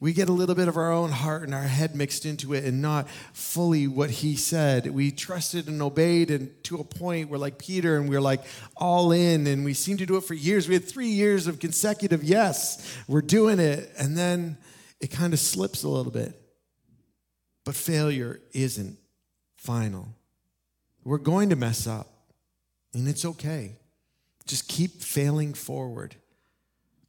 We 0.00 0.12
get 0.12 0.28
a 0.28 0.32
little 0.32 0.54
bit 0.54 0.68
of 0.68 0.76
our 0.76 0.92
own 0.92 1.12
heart 1.12 1.44
and 1.44 1.54
our 1.54 1.62
head 1.62 1.94
mixed 1.94 2.26
into 2.26 2.52
it 2.52 2.64
and 2.64 2.82
not 2.82 3.08
fully 3.32 3.86
what 3.86 4.10
he 4.10 4.36
said. 4.36 4.86
We 4.88 5.10
trusted 5.10 5.68
and 5.68 5.80
obeyed, 5.80 6.30
and 6.30 6.50
to 6.64 6.78
a 6.78 6.84
point 6.84 7.30
we're 7.30 7.38
like 7.38 7.58
Peter 7.58 7.96
and 7.96 8.08
we're 8.08 8.20
like 8.20 8.42
all 8.76 9.12
in, 9.12 9.46
and 9.46 9.64
we 9.64 9.72
seem 9.72 9.96
to 9.98 10.06
do 10.06 10.16
it 10.16 10.24
for 10.24 10.34
years. 10.34 10.68
We 10.68 10.74
had 10.74 10.84
three 10.84 11.08
years 11.08 11.46
of 11.46 11.60
consecutive 11.60 12.24
yes, 12.24 12.98
we're 13.06 13.22
doing 13.22 13.58
it, 13.58 13.90
and 13.96 14.16
then 14.16 14.58
it 15.00 15.10
kind 15.10 15.32
of 15.32 15.38
slips 15.38 15.84
a 15.84 15.88
little 15.88 16.12
bit. 16.12 16.38
But 17.64 17.74
failure 17.74 18.40
isn't 18.52 18.98
final. 19.56 20.08
We're 21.04 21.18
going 21.18 21.50
to 21.50 21.56
mess 21.56 21.86
up, 21.86 22.10
and 22.92 23.08
it's 23.08 23.24
okay. 23.24 23.76
Just 24.46 24.68
keep 24.68 25.00
failing 25.02 25.54
forward. 25.54 26.16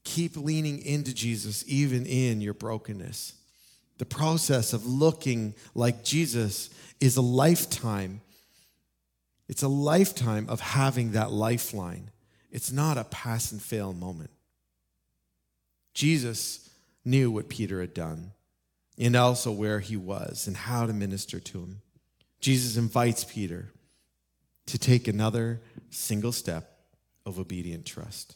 Keep 0.06 0.38
leaning 0.38 0.80
into 0.86 1.14
Jesus, 1.14 1.66
even 1.68 2.06
in 2.06 2.40
your 2.40 2.54
brokenness. 2.54 3.34
The 3.98 4.06
process 4.06 4.72
of 4.72 4.86
looking 4.86 5.56
like 5.74 6.04
Jesus 6.04 6.70
is 7.02 7.18
a 7.18 7.22
lifetime. 7.22 8.22
It's 9.50 9.64
a 9.64 9.68
lifetime 9.68 10.48
of 10.48 10.62
having 10.62 11.12
that 11.12 11.32
lifeline. 11.32 12.12
It's 12.52 12.72
not 12.72 12.98
a 12.98 13.04
pass 13.04 13.52
and 13.52 13.62
fail 13.62 13.94
moment. 13.94 14.32
Jesus 15.94 16.70
knew 17.04 17.32
what 17.32 17.50
Peter 17.50 17.82
had 17.82 17.94
done 17.94 18.32
and 18.98 19.16
also 19.16 19.52
where 19.52 19.80
he 19.80 19.98
was 19.98 20.48
and 20.48 20.56
how 20.56 20.86
to 20.86 20.94
minister 20.94 21.40
to 21.40 21.60
him. 21.60 21.82
Jesus 22.40 22.78
invites 22.78 23.24
Peter 23.24 23.72
to 24.68 24.78
take 24.78 25.08
another 25.08 25.62
single 25.90 26.32
step 26.32 26.80
of 27.26 27.40
obedient 27.40 27.86
trust. 27.86 28.36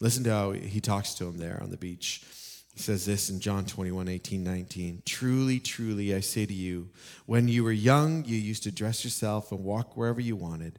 Listen 0.00 0.24
to 0.24 0.30
how 0.30 0.50
he 0.52 0.80
talks 0.80 1.14
to 1.14 1.26
him 1.26 1.38
there 1.38 1.60
on 1.62 1.70
the 1.70 1.76
beach. 1.76 2.22
He 2.74 2.80
says 2.80 3.04
this 3.04 3.28
in 3.28 3.40
John 3.40 3.66
21, 3.66 4.08
18, 4.08 4.42
19. 4.42 5.02
Truly, 5.04 5.60
truly, 5.60 6.14
I 6.14 6.20
say 6.20 6.46
to 6.46 6.54
you, 6.54 6.88
when 7.26 7.48
you 7.48 7.64
were 7.64 7.72
young, 7.72 8.24
you 8.24 8.36
used 8.36 8.62
to 8.62 8.72
dress 8.72 9.04
yourself 9.04 9.52
and 9.52 9.64
walk 9.64 9.96
wherever 9.96 10.20
you 10.20 10.36
wanted. 10.36 10.78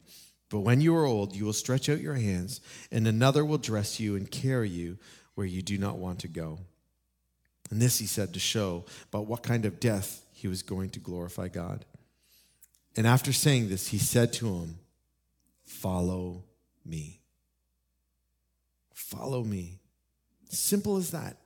But 0.49 0.61
when 0.61 0.81
you 0.81 0.95
are 0.95 1.05
old, 1.05 1.35
you 1.35 1.45
will 1.45 1.53
stretch 1.53 1.87
out 1.87 2.01
your 2.01 2.15
hands, 2.15 2.59
and 2.91 3.07
another 3.07 3.45
will 3.45 3.57
dress 3.57 3.99
you 3.99 4.15
and 4.15 4.29
carry 4.29 4.69
you 4.69 4.97
where 5.35 5.47
you 5.47 5.61
do 5.61 5.77
not 5.77 5.97
want 5.97 6.19
to 6.19 6.27
go. 6.27 6.59
And 7.69 7.81
this 7.81 7.99
he 7.99 8.05
said 8.05 8.33
to 8.33 8.39
show 8.39 8.85
about 9.09 9.27
what 9.27 9.43
kind 9.43 9.65
of 9.65 9.79
death 9.79 10.25
he 10.33 10.47
was 10.47 10.61
going 10.61 10.89
to 10.91 10.99
glorify 10.99 11.47
God. 11.47 11.85
And 12.97 13.07
after 13.07 13.31
saying 13.31 13.69
this, 13.69 13.87
he 13.87 13.97
said 13.97 14.33
to 14.33 14.55
him, 14.55 14.79
Follow 15.63 16.43
me. 16.85 17.20
Follow 18.93 19.43
me. 19.43 19.79
Simple 20.49 20.97
as 20.97 21.11
that. 21.11 21.37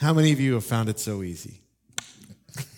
How 0.00 0.12
many 0.12 0.32
of 0.32 0.40
you 0.40 0.54
have 0.54 0.64
found 0.64 0.88
it 0.88 0.98
so 0.98 1.22
easy? 1.22 1.60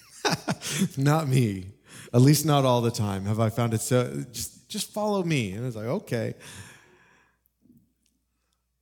not 0.96 1.28
me. 1.28 1.66
At 2.12 2.20
least 2.20 2.44
not 2.44 2.64
all 2.64 2.80
the 2.80 2.90
time. 2.90 3.26
Have 3.26 3.40
I 3.40 3.48
found 3.48 3.74
it 3.74 3.80
so 3.80 4.24
just 4.32 4.62
just 4.72 4.90
follow 4.90 5.22
me. 5.22 5.52
And 5.52 5.66
it's 5.66 5.76
like, 5.76 5.86
okay. 5.86 6.34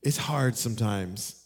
It's 0.02 0.16
hard 0.16 0.56
sometimes 0.56 1.44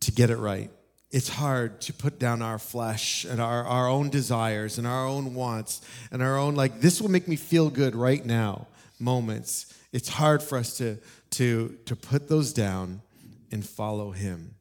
to 0.00 0.12
get 0.12 0.30
it 0.30 0.36
right. 0.36 0.70
It's 1.10 1.28
hard 1.28 1.80
to 1.82 1.92
put 1.92 2.18
down 2.18 2.42
our 2.42 2.58
flesh 2.58 3.24
and 3.24 3.40
our, 3.40 3.64
our 3.64 3.88
own 3.88 4.10
desires 4.10 4.78
and 4.78 4.86
our 4.86 5.06
own 5.06 5.34
wants 5.34 5.80
and 6.12 6.22
our 6.22 6.36
own, 6.36 6.54
like, 6.54 6.80
this 6.80 7.00
will 7.00 7.10
make 7.10 7.26
me 7.26 7.36
feel 7.36 7.70
good 7.70 7.94
right 7.94 8.24
now 8.24 8.66
moments. 8.98 9.72
It's 9.92 10.08
hard 10.08 10.42
for 10.42 10.58
us 10.58 10.76
to, 10.78 10.98
to, 11.36 11.76
to 11.86 11.96
put 11.96 12.28
those 12.28 12.52
down 12.52 13.02
and 13.50 13.66
follow 13.66 14.12
Him. 14.12 14.54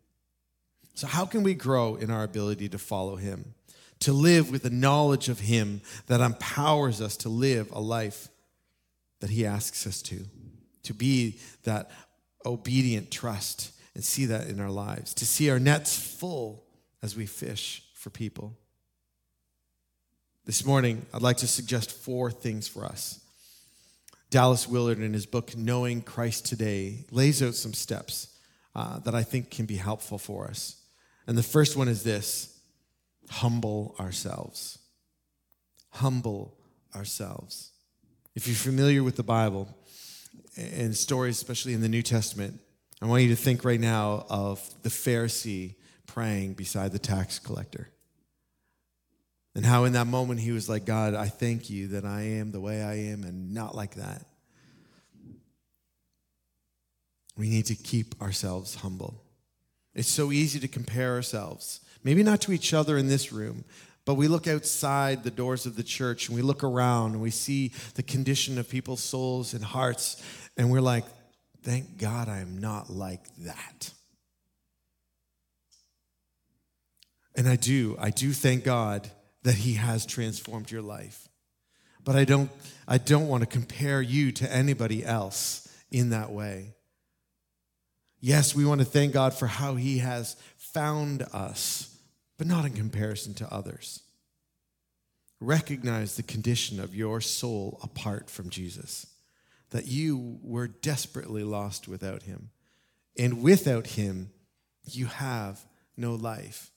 So, 0.95 1.07
how 1.07 1.25
can 1.25 1.43
we 1.43 1.53
grow 1.53 1.95
in 1.95 2.11
our 2.11 2.23
ability 2.23 2.69
to 2.69 2.77
follow 2.77 3.15
Him? 3.15 3.53
To 4.01 4.13
live 4.13 4.51
with 4.51 4.63
the 4.63 4.69
knowledge 4.69 5.29
of 5.29 5.39
Him 5.39 5.81
that 6.07 6.21
empowers 6.21 7.01
us 7.01 7.17
to 7.17 7.29
live 7.29 7.71
a 7.71 7.79
life 7.79 8.27
that 9.19 9.29
He 9.29 9.45
asks 9.45 9.87
us 9.87 10.01
to, 10.03 10.25
to 10.83 10.93
be 10.93 11.39
that 11.63 11.89
obedient 12.45 13.09
trust 13.11 13.71
and 13.95 14.03
see 14.03 14.25
that 14.25 14.47
in 14.47 14.59
our 14.59 14.71
lives, 14.71 15.13
to 15.15 15.25
see 15.25 15.49
our 15.49 15.59
nets 15.59 15.95
full 15.97 16.63
as 17.01 17.15
we 17.15 17.25
fish 17.25 17.83
for 17.93 18.09
people. 18.09 18.57
This 20.45 20.65
morning, 20.65 21.05
I'd 21.13 21.21
like 21.21 21.37
to 21.37 21.47
suggest 21.47 21.91
four 21.91 22.29
things 22.29 22.67
for 22.67 22.83
us 22.83 23.22
Dallas 24.33 24.67
Willard, 24.67 24.97
in 24.97 25.13
his 25.13 25.27
book, 25.27 25.55
Knowing 25.55 26.01
Christ 26.01 26.47
Today, 26.47 27.05
lays 27.11 27.43
out 27.43 27.53
some 27.53 27.71
steps 27.71 28.35
uh, 28.73 28.97
that 29.01 29.13
I 29.13 29.21
think 29.21 29.51
can 29.51 29.67
be 29.67 29.75
helpful 29.75 30.17
for 30.17 30.47
us. 30.47 30.81
And 31.27 31.37
the 31.37 31.43
first 31.43 31.77
one 31.77 31.87
is 31.87 32.01
this 32.01 32.59
humble 33.29 33.95
ourselves. 33.99 34.79
Humble 35.91 36.57
ourselves. 36.95 37.73
If 38.33 38.47
you're 38.47 38.55
familiar 38.55 39.03
with 39.03 39.17
the 39.17 39.23
Bible 39.23 39.67
and 40.57 40.97
stories, 40.97 41.37
especially 41.37 41.75
in 41.75 41.81
the 41.81 41.87
New 41.87 42.01
Testament, 42.01 42.59
I 43.03 43.05
want 43.05 43.21
you 43.21 43.29
to 43.29 43.35
think 43.35 43.63
right 43.63 43.79
now 43.79 44.25
of 44.31 44.67
the 44.81 44.89
Pharisee 44.89 45.75
praying 46.07 46.53
beside 46.53 46.91
the 46.91 46.97
tax 46.97 47.37
collector. 47.37 47.89
And 49.55 49.65
how 49.65 49.83
in 49.83 49.93
that 49.93 50.07
moment 50.07 50.39
he 50.39 50.51
was 50.51 50.67
like, 50.67 50.85
God, 50.85 51.13
I 51.13 51.27
thank 51.27 51.69
you 51.69 51.89
that 51.89 52.05
I 52.05 52.21
am 52.21 52.51
the 52.51 52.59
way 52.59 52.81
I 52.81 52.95
am 52.95 53.23
and 53.23 53.53
not 53.53 53.75
like 53.75 53.95
that. 53.95 54.25
We 57.37 57.49
need 57.49 57.67
to 57.67 57.75
keep 57.75 58.19
ourselves 58.21 58.75
humble. 58.75 59.21
It's 59.93 60.09
so 60.09 60.31
easy 60.31 60.59
to 60.59 60.67
compare 60.67 61.13
ourselves, 61.13 61.81
maybe 62.03 62.23
not 62.23 62.41
to 62.41 62.51
each 62.51 62.73
other 62.73 62.97
in 62.97 63.07
this 63.07 63.31
room, 63.31 63.63
but 64.05 64.15
we 64.15 64.27
look 64.27 64.47
outside 64.47 65.23
the 65.23 65.31
doors 65.31 65.65
of 65.65 65.75
the 65.75 65.83
church 65.83 66.27
and 66.27 66.35
we 66.35 66.41
look 66.41 66.63
around 66.63 67.13
and 67.13 67.21
we 67.21 67.29
see 67.29 67.71
the 67.93 68.03
condition 68.03 68.57
of 68.57 68.69
people's 68.69 69.03
souls 69.03 69.53
and 69.53 69.63
hearts, 69.63 70.21
and 70.57 70.71
we're 70.71 70.81
like, 70.81 71.05
thank 71.61 71.97
God 71.97 72.27
I 72.27 72.39
am 72.39 72.59
not 72.59 72.89
like 72.89 73.23
that. 73.37 73.91
And 77.35 77.47
I 77.47 77.55
do, 77.55 77.95
I 77.99 78.09
do 78.09 78.33
thank 78.33 78.63
God 78.63 79.09
that 79.43 79.55
he 79.55 79.73
has 79.73 80.05
transformed 80.05 80.71
your 80.71 80.81
life. 80.81 81.27
But 82.03 82.15
I 82.15 82.25
don't 82.25 82.51
I 82.87 82.97
don't 82.97 83.27
want 83.27 83.43
to 83.43 83.47
compare 83.47 84.01
you 84.01 84.31
to 84.33 84.51
anybody 84.51 85.05
else 85.05 85.67
in 85.91 86.09
that 86.09 86.31
way. 86.31 86.73
Yes, 88.25 88.55
we 88.55 88.65
want 88.65 88.79
to 88.79 88.85
thank 88.85 89.13
God 89.13 89.33
for 89.33 89.47
how 89.47 89.75
He 89.75 89.97
has 89.97 90.37
found 90.55 91.23
us, 91.33 91.93
but 92.37 92.47
not 92.47 92.65
in 92.65 92.71
comparison 92.71 93.33
to 93.35 93.53
others. 93.53 94.01
Recognize 95.39 96.15
the 96.15 96.23
condition 96.23 96.79
of 96.79 96.95
your 96.95 97.19
soul 97.19 97.79
apart 97.83 98.29
from 98.29 98.49
Jesus, 98.49 99.07
that 99.71 99.87
you 99.87 100.39
were 100.41 100.67
desperately 100.67 101.43
lost 101.43 101.89
without 101.89 102.23
Him. 102.23 102.51
And 103.17 103.43
without 103.43 103.87
Him, 103.87 104.31
you 104.85 105.07
have 105.07 105.59
no 105.97 106.15
life. 106.15 106.71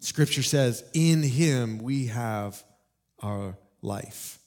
Scripture 0.00 0.42
says, 0.42 0.84
in 0.94 1.22
Him 1.22 1.78
we 1.78 2.06
have 2.06 2.62
our 3.20 3.56
life. 3.82 4.38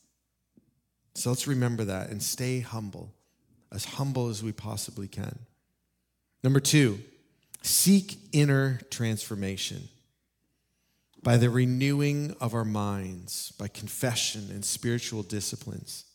So 1.16 1.30
let's 1.30 1.48
remember 1.48 1.86
that 1.86 2.10
and 2.10 2.24
stay 2.24 2.62
humble 2.62 3.14
as 3.72 3.86
humble 3.86 4.30
as 4.30 4.44
we 4.44 4.52
possibly 4.52 5.08
can. 5.08 5.40
Number 6.44 6.60
two, 6.60 7.00
seek 7.62 8.18
inner 8.32 8.82
transformation 8.90 9.88
by 11.24 11.38
the 11.38 11.50
renewing 11.50 12.36
of 12.42 12.54
our 12.54 12.66
minds, 12.66 13.52
by 13.58 13.68
confession 13.68 14.50
and 14.52 14.66
spiritual 14.66 15.24
disciplines. 15.24 16.06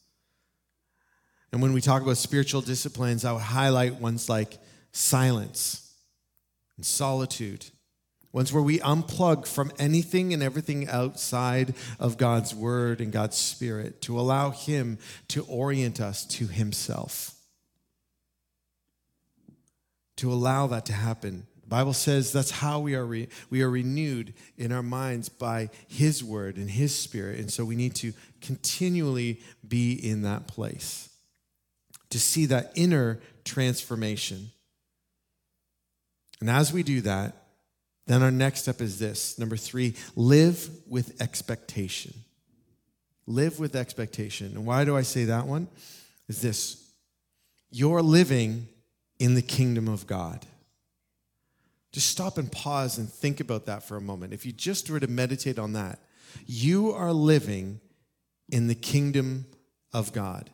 And 1.52 1.62
when 1.62 1.72
we 1.72 1.80
talk 1.80 2.02
about 2.02 2.16
spiritual 2.16 2.60
disciplines, 2.60 3.24
I 3.24 3.32
would 3.32 3.42
highlight 3.42 4.00
ones 4.00 4.28
like 4.28 4.58
silence 4.92 5.94
and 6.76 6.84
solitude, 6.84 7.66
ones 8.32 8.52
where 8.52 8.62
we 8.62 8.78
unplug 8.80 9.46
from 9.46 9.72
anything 9.78 10.34
and 10.34 10.42
everything 10.42 10.88
outside 10.88 11.74
of 11.98 12.18
God's 12.18 12.54
word 12.54 13.00
and 13.00 13.12
God's 13.12 13.36
spirit 13.36 14.02
to 14.02 14.18
allow 14.18 14.50
Him 14.50 14.98
to 15.28 15.44
orient 15.44 16.00
us 16.00 16.26
to 16.26 16.46
Himself 16.46 17.36
to 20.16 20.32
allow 20.32 20.66
that 20.66 20.86
to 20.86 20.92
happen. 20.92 21.46
The 21.62 21.68
Bible 21.68 21.92
says 21.92 22.32
that's 22.32 22.50
how 22.50 22.80
we 22.80 22.94
are 22.94 23.04
re- 23.04 23.28
we 23.50 23.62
are 23.62 23.70
renewed 23.70 24.34
in 24.56 24.72
our 24.72 24.82
minds 24.82 25.28
by 25.28 25.70
his 25.88 26.22
word 26.22 26.56
and 26.56 26.70
his 26.70 26.96
spirit. 26.96 27.38
And 27.38 27.50
so 27.50 27.64
we 27.64 27.76
need 27.76 27.94
to 27.96 28.12
continually 28.40 29.40
be 29.66 29.92
in 29.92 30.22
that 30.22 30.46
place 30.46 31.08
to 32.10 32.20
see 32.20 32.46
that 32.46 32.72
inner 32.76 33.20
transformation. 33.44 34.50
And 36.40 36.48
as 36.48 36.72
we 36.72 36.82
do 36.82 37.00
that, 37.02 37.45
then 38.06 38.22
our 38.22 38.30
next 38.30 38.62
step 38.62 38.80
is 38.80 38.98
this. 38.98 39.38
Number 39.38 39.56
3, 39.56 39.94
live 40.14 40.70
with 40.88 41.20
expectation. 41.20 42.14
Live 43.26 43.58
with 43.58 43.74
expectation. 43.74 44.52
And 44.54 44.64
why 44.64 44.84
do 44.84 44.96
I 44.96 45.02
say 45.02 45.24
that 45.24 45.46
one? 45.46 45.68
Is 46.28 46.40
this 46.40 46.82
you're 47.70 48.02
living 48.02 48.68
in 49.18 49.34
the 49.34 49.42
kingdom 49.42 49.88
of 49.88 50.06
God. 50.06 50.44
Just 51.92 52.08
stop 52.08 52.36
and 52.36 52.50
pause 52.50 52.98
and 52.98 53.10
think 53.10 53.40
about 53.40 53.66
that 53.66 53.82
for 53.82 53.96
a 53.96 54.00
moment. 54.00 54.34
If 54.34 54.44
you 54.44 54.52
just 54.52 54.90
were 54.90 55.00
to 55.00 55.06
meditate 55.06 55.58
on 55.58 55.72
that, 55.72 55.98
you 56.46 56.92
are 56.92 57.12
living 57.12 57.80
in 58.48 58.66
the 58.66 58.74
kingdom 58.74 59.46
of 59.92 60.12
God. 60.12 60.50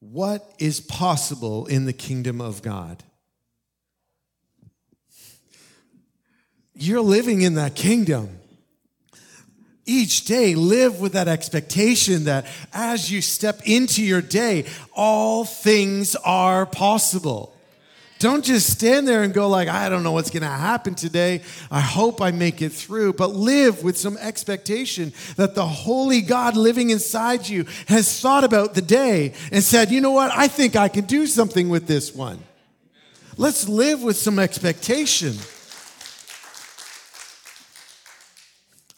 What 0.00 0.52
is 0.58 0.80
possible 0.80 1.66
in 1.66 1.84
the 1.84 1.92
kingdom 1.92 2.40
of 2.40 2.62
God? 2.62 3.02
You're 6.74 7.00
living 7.00 7.42
in 7.42 7.54
that 7.54 7.74
kingdom. 7.74 8.40
Each 9.86 10.24
day 10.24 10.54
live 10.54 11.00
with 11.00 11.12
that 11.12 11.28
expectation 11.28 12.24
that 12.24 12.46
as 12.72 13.12
you 13.12 13.20
step 13.20 13.60
into 13.66 14.02
your 14.02 14.22
day 14.22 14.64
all 14.94 15.44
things 15.44 16.16
are 16.16 16.64
possible. 16.64 17.54
Don't 18.18 18.44
just 18.44 18.70
stand 18.70 19.06
there 19.06 19.22
and 19.22 19.34
go 19.34 19.48
like 19.48 19.68
i 19.68 19.90
don't 19.90 20.02
know 20.02 20.12
what's 20.12 20.30
going 20.30 20.42
to 20.42 20.48
happen 20.48 20.94
today. 20.94 21.42
I 21.70 21.80
hope 21.80 22.22
i 22.22 22.30
make 22.30 22.62
it 22.62 22.72
through 22.72 23.12
but 23.12 23.34
live 23.34 23.84
with 23.84 23.98
some 23.98 24.16
expectation 24.16 25.12
that 25.36 25.54
the 25.54 25.66
holy 25.66 26.22
god 26.22 26.56
living 26.56 26.88
inside 26.88 27.46
you 27.46 27.66
has 27.86 28.20
thought 28.20 28.42
about 28.42 28.72
the 28.72 28.82
day 28.82 29.34
and 29.52 29.62
said 29.62 29.90
you 29.90 30.00
know 30.00 30.12
what? 30.12 30.32
I 30.34 30.48
think 30.48 30.76
i 30.76 30.88
can 30.88 31.04
do 31.04 31.26
something 31.26 31.68
with 31.68 31.86
this 31.86 32.14
one. 32.14 32.38
Let's 33.36 33.68
live 33.68 34.02
with 34.02 34.16
some 34.16 34.38
expectation 34.38 35.34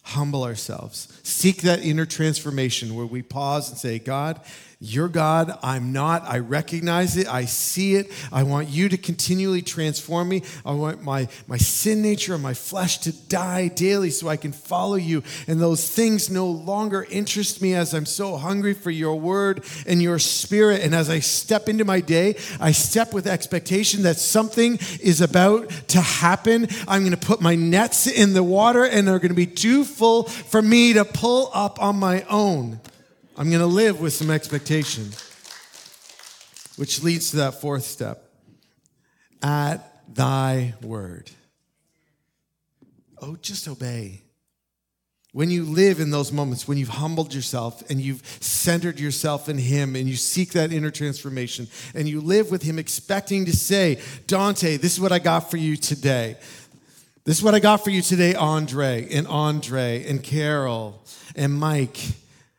humble 0.06 0.44
ourselves. 0.44 1.08
Seek 1.24 1.62
that 1.62 1.80
inner 1.80 2.06
transformation 2.06 2.94
where 2.94 3.06
we 3.06 3.22
pause 3.22 3.68
and 3.68 3.76
say, 3.76 3.98
God, 3.98 4.40
you're 4.78 5.08
God. 5.08 5.58
I'm 5.62 5.94
not. 5.94 6.24
I 6.24 6.40
recognize 6.40 7.16
it. 7.16 7.26
I 7.28 7.46
see 7.46 7.94
it. 7.94 8.12
I 8.30 8.42
want 8.42 8.68
you 8.68 8.90
to 8.90 8.98
continually 8.98 9.62
transform 9.62 10.28
me. 10.28 10.42
I 10.66 10.72
want 10.72 11.02
my, 11.02 11.28
my 11.46 11.56
sin 11.56 12.02
nature 12.02 12.34
and 12.34 12.42
my 12.42 12.52
flesh 12.52 12.98
to 12.98 13.12
die 13.12 13.68
daily 13.68 14.10
so 14.10 14.28
I 14.28 14.36
can 14.36 14.52
follow 14.52 14.96
you. 14.96 15.22
And 15.46 15.62
those 15.62 15.88
things 15.88 16.28
no 16.28 16.46
longer 16.46 17.06
interest 17.08 17.62
me 17.62 17.72
as 17.72 17.94
I'm 17.94 18.04
so 18.04 18.36
hungry 18.36 18.74
for 18.74 18.90
your 18.90 19.18
word 19.18 19.64
and 19.86 20.02
your 20.02 20.18
spirit. 20.18 20.82
And 20.82 20.94
as 20.94 21.08
I 21.08 21.20
step 21.20 21.70
into 21.70 21.86
my 21.86 22.00
day, 22.00 22.36
I 22.60 22.72
step 22.72 23.14
with 23.14 23.26
expectation 23.26 24.02
that 24.02 24.18
something 24.18 24.78
is 25.00 25.22
about 25.22 25.70
to 25.88 26.02
happen. 26.02 26.68
I'm 26.86 27.00
going 27.00 27.18
to 27.18 27.26
put 27.26 27.40
my 27.40 27.54
nets 27.54 28.06
in 28.06 28.34
the 28.34 28.44
water 28.44 28.84
and 28.84 29.08
they're 29.08 29.20
going 29.20 29.30
to 29.30 29.34
be 29.34 29.46
too 29.46 29.86
full 29.86 30.24
for 30.24 30.60
me 30.60 30.92
to 30.92 31.06
pull 31.06 31.50
up 31.54 31.80
on 31.80 31.96
my 31.96 32.24
own. 32.28 32.78
I'm 33.38 33.50
going 33.50 33.60
to 33.60 33.66
live 33.66 34.00
with 34.00 34.14
some 34.14 34.30
expectation, 34.30 35.10
which 36.76 37.02
leads 37.02 37.30
to 37.32 37.36
that 37.36 37.60
fourth 37.60 37.84
step 37.84 38.30
at 39.42 40.02
thy 40.08 40.72
word. 40.82 41.30
Oh, 43.20 43.36
just 43.36 43.68
obey. 43.68 44.22
When 45.32 45.50
you 45.50 45.64
live 45.64 46.00
in 46.00 46.10
those 46.10 46.32
moments, 46.32 46.66
when 46.66 46.78
you've 46.78 46.88
humbled 46.88 47.34
yourself 47.34 47.82
and 47.90 48.00
you've 48.00 48.22
centered 48.40 48.98
yourself 48.98 49.50
in 49.50 49.58
Him 49.58 49.96
and 49.96 50.08
you 50.08 50.16
seek 50.16 50.52
that 50.52 50.72
inner 50.72 50.90
transformation 50.90 51.68
and 51.94 52.08
you 52.08 52.22
live 52.22 52.50
with 52.50 52.62
Him 52.62 52.78
expecting 52.78 53.44
to 53.44 53.54
say, 53.54 54.00
Dante, 54.26 54.78
this 54.78 54.94
is 54.94 55.00
what 55.00 55.12
I 55.12 55.18
got 55.18 55.50
for 55.50 55.58
you 55.58 55.76
today. 55.76 56.38
This 57.24 57.36
is 57.36 57.42
what 57.42 57.54
I 57.54 57.58
got 57.58 57.84
for 57.84 57.90
you 57.90 58.00
today, 58.00 58.34
Andre, 58.34 59.06
and 59.12 59.26
Andre, 59.26 60.08
and 60.08 60.22
Carol, 60.22 61.04
and 61.34 61.52
Mike 61.52 61.98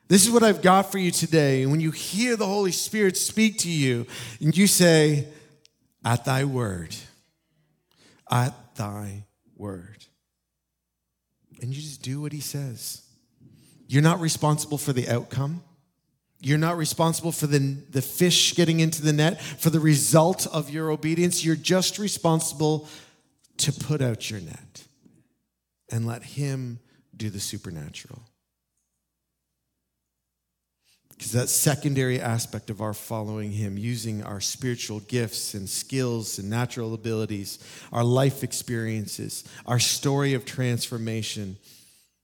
this 0.07 0.25
is 0.25 0.31
what 0.31 0.43
I've 0.43 0.61
got 0.61 0.91
for 0.91 0.97
you 0.97 1.11
today. 1.11 1.65
When 1.65 1.79
you 1.79 1.91
hear 1.91 2.35
the 2.35 2.45
Holy 2.45 2.71
Spirit 2.71 3.17
speak 3.17 3.59
to 3.59 3.69
you, 3.69 4.05
and 4.39 4.55
you 4.55 4.67
say, 4.67 5.27
At 6.05 6.25
thy 6.25 6.45
word, 6.45 6.95
at 8.31 8.75
thy 8.75 9.25
word. 9.55 10.05
And 11.61 11.73
you 11.73 11.81
just 11.81 12.01
do 12.01 12.21
what 12.21 12.31
he 12.31 12.39
says. 12.39 13.01
You're 13.87 14.03
not 14.03 14.19
responsible 14.19 14.77
for 14.77 14.93
the 14.93 15.09
outcome. 15.09 15.63
You're 16.39 16.57
not 16.57 16.77
responsible 16.77 17.31
for 17.31 17.47
the, 17.47 17.57
the 17.89 18.01
fish 18.01 18.53
getting 18.55 18.79
into 18.79 19.01
the 19.01 19.13
net, 19.13 19.41
for 19.41 19.69
the 19.71 19.79
result 19.79 20.45
of 20.47 20.69
your 20.69 20.91
obedience. 20.91 21.43
You're 21.43 21.55
just 21.55 21.97
responsible 21.97 22.87
to 23.57 23.73
put 23.73 24.01
out 24.01 24.29
your 24.29 24.41
net 24.41 24.83
and 25.91 26.05
let 26.05 26.23
him 26.23 26.79
do 27.15 27.29
the 27.29 27.39
supernatural. 27.39 28.21
Because 31.17 31.31
that 31.31 31.49
secondary 31.49 32.21
aspect 32.21 32.69
of 32.69 32.79
our 32.79 32.93
following 32.93 33.51
Him, 33.51 33.75
using 33.77 34.23
our 34.23 34.39
spiritual 34.39 34.99
gifts 34.99 35.55
and 35.55 35.67
skills 35.67 36.37
and 36.37 36.47
natural 36.47 36.93
abilities, 36.93 37.57
our 37.91 38.03
life 38.03 38.43
experiences, 38.43 39.43
our 39.65 39.79
story 39.79 40.35
of 40.35 40.45
transformation, 40.45 41.57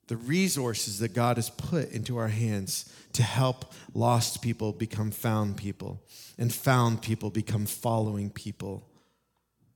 the 0.07 0.17
resources 0.17 0.99
that 0.99 1.15
God 1.15 1.37
has 1.37 1.49
put 1.49 1.91
into 1.91 2.17
our 2.17 2.27
hands 2.27 2.93
to 3.13 3.23
help 3.23 3.73
lost 3.95 4.43
people 4.43 4.71
become 4.71 5.09
found 5.09 5.57
people, 5.57 6.03
and 6.37 6.53
found 6.53 7.01
people 7.01 7.31
become 7.31 7.65
following 7.65 8.29
people 8.29 8.87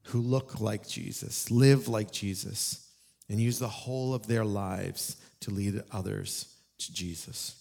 who 0.07 0.21
look 0.21 0.59
like 0.59 0.87
Jesus, 0.87 1.49
live 1.49 1.87
like 1.87 2.11
Jesus, 2.11 2.87
and 3.29 3.39
use 3.39 3.57
the 3.57 3.67
whole 3.67 4.13
of 4.13 4.27
their 4.27 4.45
lives 4.45 5.17
to 5.41 5.51
lead 5.51 5.81
others 5.91 6.53
to 6.77 6.93
Jesus. 6.93 7.55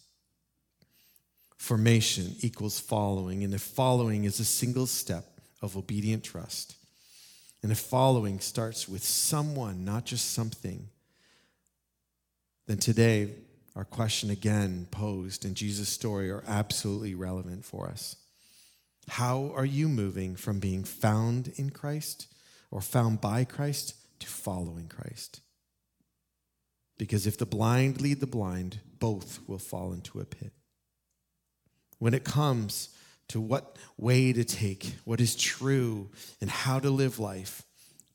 Formation 1.56 2.36
equals 2.40 2.78
following, 2.78 3.42
and 3.42 3.54
if 3.54 3.62
following 3.62 4.24
is 4.24 4.40
a 4.40 4.44
single 4.44 4.86
step 4.86 5.40
of 5.62 5.76
obedient 5.76 6.22
trust, 6.22 6.76
and 7.62 7.72
if 7.72 7.78
following 7.78 8.40
starts 8.40 8.88
with 8.88 9.02
someone, 9.02 9.84
not 9.84 10.04
just 10.04 10.32
something, 10.32 10.88
then 12.66 12.78
today 12.78 13.30
our 13.74 13.84
question 13.84 14.30
again 14.30 14.86
posed 14.90 15.44
in 15.44 15.54
Jesus' 15.54 15.88
story 15.88 16.30
are 16.30 16.44
absolutely 16.46 17.14
relevant 17.14 17.64
for 17.64 17.88
us. 17.88 18.16
How 19.08 19.52
are 19.54 19.64
you 19.64 19.88
moving 19.88 20.36
from 20.36 20.60
being 20.60 20.84
found 20.84 21.52
in 21.56 21.70
Christ 21.70 22.26
or 22.70 22.80
found 22.80 23.20
by 23.20 23.44
Christ 23.44 23.94
to 24.20 24.26
following 24.26 24.88
Christ? 24.88 25.40
Because 26.98 27.26
if 27.26 27.38
the 27.38 27.46
blind 27.46 28.00
lead 28.00 28.20
the 28.20 28.26
blind, 28.26 28.80
both 28.98 29.40
will 29.46 29.58
fall 29.58 29.92
into 29.92 30.20
a 30.20 30.24
pit 30.24 30.52
when 31.98 32.14
it 32.14 32.24
comes 32.24 32.90
to 33.28 33.40
what 33.40 33.76
way 33.96 34.32
to 34.32 34.44
take, 34.44 34.94
what 35.04 35.20
is 35.20 35.34
true, 35.34 36.08
and 36.40 36.50
how 36.50 36.78
to 36.78 36.90
live 36.90 37.18
life. 37.18 37.62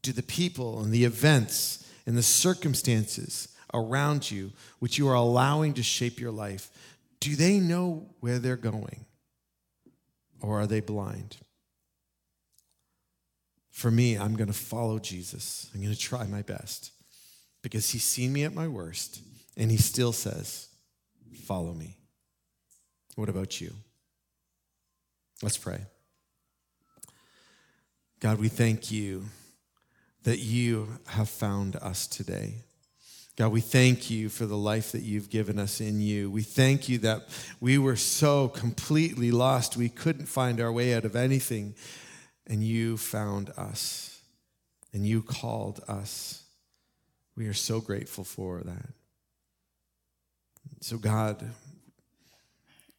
Do 0.01 0.11
the 0.11 0.23
people 0.23 0.81
and 0.81 0.91
the 0.91 1.03
events 1.03 1.87
and 2.05 2.17
the 2.17 2.23
circumstances 2.23 3.49
around 3.73 4.31
you, 4.31 4.51
which 4.79 4.97
you 4.97 5.07
are 5.07 5.15
allowing 5.15 5.73
to 5.73 5.83
shape 5.83 6.19
your 6.19 6.31
life, 6.31 6.69
do 7.19 7.35
they 7.35 7.59
know 7.59 8.09
where 8.19 8.39
they're 8.39 8.57
going? 8.57 9.05
Or 10.41 10.61
are 10.61 10.67
they 10.67 10.79
blind? 10.79 11.37
For 13.69 13.91
me, 13.91 14.17
I'm 14.17 14.35
going 14.35 14.47
to 14.47 14.53
follow 14.53 14.99
Jesus. 14.99 15.69
I'm 15.73 15.81
going 15.81 15.93
to 15.93 15.99
try 15.99 16.25
my 16.25 16.41
best 16.41 16.91
because 17.61 17.91
he's 17.91 18.03
seen 18.03 18.33
me 18.33 18.43
at 18.43 18.53
my 18.53 18.67
worst 18.67 19.21
and 19.55 19.71
he 19.71 19.77
still 19.77 20.11
says, 20.11 20.67
Follow 21.45 21.73
me. 21.73 21.97
What 23.15 23.29
about 23.29 23.59
you? 23.59 23.73
Let's 25.43 25.57
pray. 25.57 25.81
God, 28.19 28.39
we 28.39 28.47
thank 28.47 28.91
you 28.91 29.25
that 30.23 30.39
you 30.39 30.99
have 31.07 31.29
found 31.29 31.75
us 31.77 32.05
today. 32.05 32.55
God, 33.35 33.51
we 33.51 33.61
thank 33.61 34.11
you 34.11 34.29
for 34.29 34.45
the 34.45 34.57
life 34.57 34.91
that 34.91 35.01
you've 35.01 35.29
given 35.29 35.57
us 35.57 35.81
in 35.81 35.99
you. 35.99 36.29
We 36.29 36.43
thank 36.43 36.87
you 36.87 36.99
that 36.99 37.27
we 37.59 37.79
were 37.79 37.95
so 37.95 38.49
completely 38.49 39.31
lost, 39.31 39.77
we 39.77 39.89
couldn't 39.89 40.27
find 40.27 40.61
our 40.61 40.71
way 40.71 40.93
out 40.93 41.05
of 41.05 41.15
anything, 41.15 41.73
and 42.45 42.61
you 42.63 42.97
found 42.97 43.49
us, 43.57 44.21
and 44.93 45.05
you 45.05 45.23
called 45.23 45.81
us. 45.87 46.43
We 47.35 47.47
are 47.47 47.53
so 47.53 47.81
grateful 47.81 48.23
for 48.23 48.61
that. 48.61 48.89
So, 50.81 50.97
God, 50.97 51.43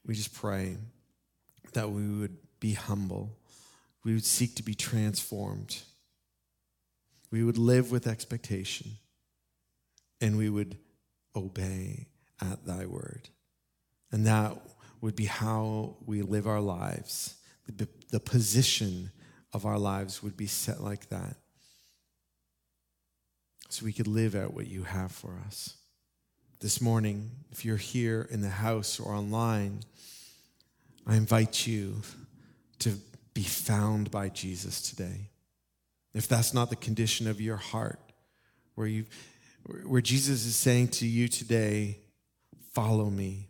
we 0.06 0.14
just 0.14 0.34
pray 0.34 0.76
that 1.72 1.90
we 1.90 2.06
would 2.06 2.36
be 2.60 2.74
humble, 2.74 3.36
we 4.04 4.14
would 4.14 4.24
seek 4.24 4.54
to 4.56 4.62
be 4.62 4.74
transformed, 4.74 5.78
we 7.30 7.42
would 7.42 7.58
live 7.58 7.90
with 7.90 8.06
expectation, 8.06 8.92
and 10.20 10.36
we 10.36 10.48
would 10.48 10.76
obey 11.34 12.06
at 12.40 12.64
thy 12.66 12.86
word. 12.86 13.28
And 14.10 14.26
that 14.26 14.56
would 15.00 15.16
be 15.16 15.24
how 15.24 15.96
we 16.04 16.22
live 16.22 16.46
our 16.46 16.60
lives. 16.60 17.36
The, 17.66 17.88
the 18.10 18.20
position 18.20 19.10
of 19.52 19.64
our 19.64 19.78
lives 19.78 20.22
would 20.22 20.36
be 20.36 20.46
set 20.46 20.82
like 20.82 21.08
that. 21.08 21.36
So 23.68 23.84
we 23.84 23.92
could 23.92 24.06
live 24.06 24.34
out 24.34 24.52
what 24.52 24.66
you 24.66 24.82
have 24.82 25.12
for 25.12 25.40
us. 25.46 25.76
This 26.62 26.80
morning, 26.80 27.32
if 27.50 27.64
you're 27.64 27.76
here 27.76 28.28
in 28.30 28.40
the 28.40 28.48
house 28.48 29.00
or 29.00 29.12
online, 29.12 29.80
I 31.04 31.16
invite 31.16 31.66
you 31.66 32.02
to 32.78 32.94
be 33.34 33.42
found 33.42 34.12
by 34.12 34.28
Jesus 34.28 34.80
today. 34.80 35.30
If 36.14 36.28
that's 36.28 36.54
not 36.54 36.70
the 36.70 36.76
condition 36.76 37.26
of 37.26 37.40
your 37.40 37.56
heart, 37.56 37.98
where 38.76 38.86
you 38.86 39.06
where 39.84 40.00
Jesus 40.00 40.46
is 40.46 40.54
saying 40.54 40.88
to 40.88 41.06
you 41.06 41.26
today, 41.26 41.98
follow 42.70 43.10
me. 43.10 43.48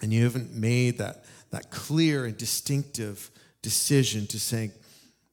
And 0.00 0.12
you 0.12 0.22
haven't 0.22 0.54
made 0.54 0.98
that, 0.98 1.24
that 1.50 1.72
clear 1.72 2.24
and 2.24 2.36
distinctive 2.36 3.32
decision 3.62 4.28
to 4.28 4.38
say, 4.38 4.70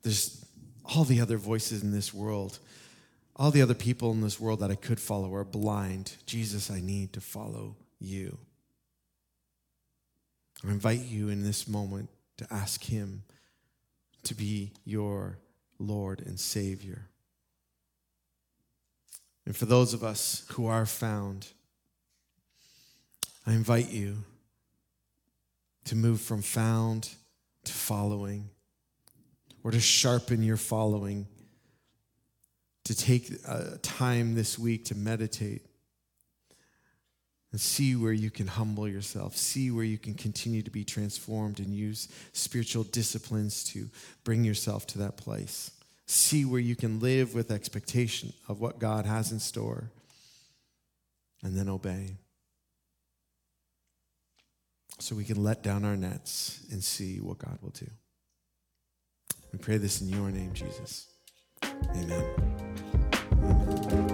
there's 0.02 0.44
all 0.84 1.04
the 1.04 1.22
other 1.22 1.38
voices 1.38 1.84
in 1.84 1.92
this 1.92 2.16
world, 2.16 2.58
all 3.40 3.52
the 3.52 3.62
other 3.62 3.74
people 3.74 4.12
in 4.12 4.20
this 4.20 4.38
world 4.38 4.60
that 4.60 4.70
I 4.70 4.76
could 4.76 5.00
follow 5.00 5.34
are 5.34 5.46
blind. 5.46 6.18
Jesus, 6.26 6.70
I 6.70 6.82
need 6.82 7.14
to 7.14 7.22
follow 7.22 7.78
you. 7.98 8.38
I 10.68 10.72
invite 10.72 11.06
you 11.06 11.30
in 11.30 11.42
this 11.42 11.66
moment 11.66 12.10
to 12.38 12.46
ask 12.52 12.84
Him 12.84 13.24
to 14.24 14.36
be 14.36 14.74
your 14.84 15.40
Lord 15.80 16.22
and 16.26 16.38
Savior. 16.38 17.08
And 19.46 19.56
for 19.56 19.66
those 19.66 19.94
of 19.94 20.04
us 20.04 20.46
who 20.52 20.68
are 20.68 20.86
found, 20.86 21.48
I 23.48 23.54
invite 23.54 23.90
you 23.90 24.18
to 25.86 25.96
move 25.96 26.20
from 26.20 26.42
found 26.42 27.10
to 27.64 27.72
following 27.72 28.50
or 29.64 29.72
to 29.72 29.80
sharpen 29.80 30.44
your 30.44 30.58
following, 30.58 31.26
to 32.86 32.96
take 32.96 33.32
uh, 33.48 33.78
time 33.82 34.36
this 34.36 34.58
week 34.58 34.86
to 34.86 34.96
meditate 34.96 35.66
and 37.52 37.60
see 37.60 37.96
where 37.96 38.14
you 38.14 38.30
can 38.30 38.48
humble 38.48 38.88
yourself, 38.88 39.36
see 39.36 39.72
where 39.72 39.84
you 39.84 39.98
can 39.98 40.14
continue 40.14 40.62
to 40.62 40.70
be 40.70 40.84
transformed 40.84 41.60
and 41.60 41.74
use 41.74 42.08
spiritual 42.32 42.84
disciplines 42.84 43.64
to 43.64 43.90
bring 44.24 44.44
yourself 44.44 44.86
to 44.88 45.00
that 45.00 45.18
place. 45.18 45.72
See 46.06 46.46
where 46.46 46.60
you 46.60 46.76
can 46.76 47.00
live 47.00 47.34
with 47.34 47.52
expectation 47.52 48.34
of 48.48 48.60
what 48.60 48.80
God 48.80 49.06
has 49.06 49.32
in 49.32 49.40
store 49.40 49.92
and 51.44 51.56
then 51.56 51.70
obey. 51.70 52.18
So 55.00 55.16
we 55.16 55.24
can 55.24 55.42
let 55.44 55.64
down 55.64 55.86
our 55.86 55.96
nets 55.96 56.62
and 56.72 56.84
see 56.84 57.18
what 57.18 57.40
God 57.40 57.58
will 57.62 57.70
do. 57.70 57.88
We 59.52 59.60
pray 59.60 59.78
this 59.78 60.02
in 60.02 60.10
your 60.10 60.30
name, 60.30 60.54
Jesus. 60.54 61.08
Amen. 61.64 62.59
Mm-hmm. 63.42 64.09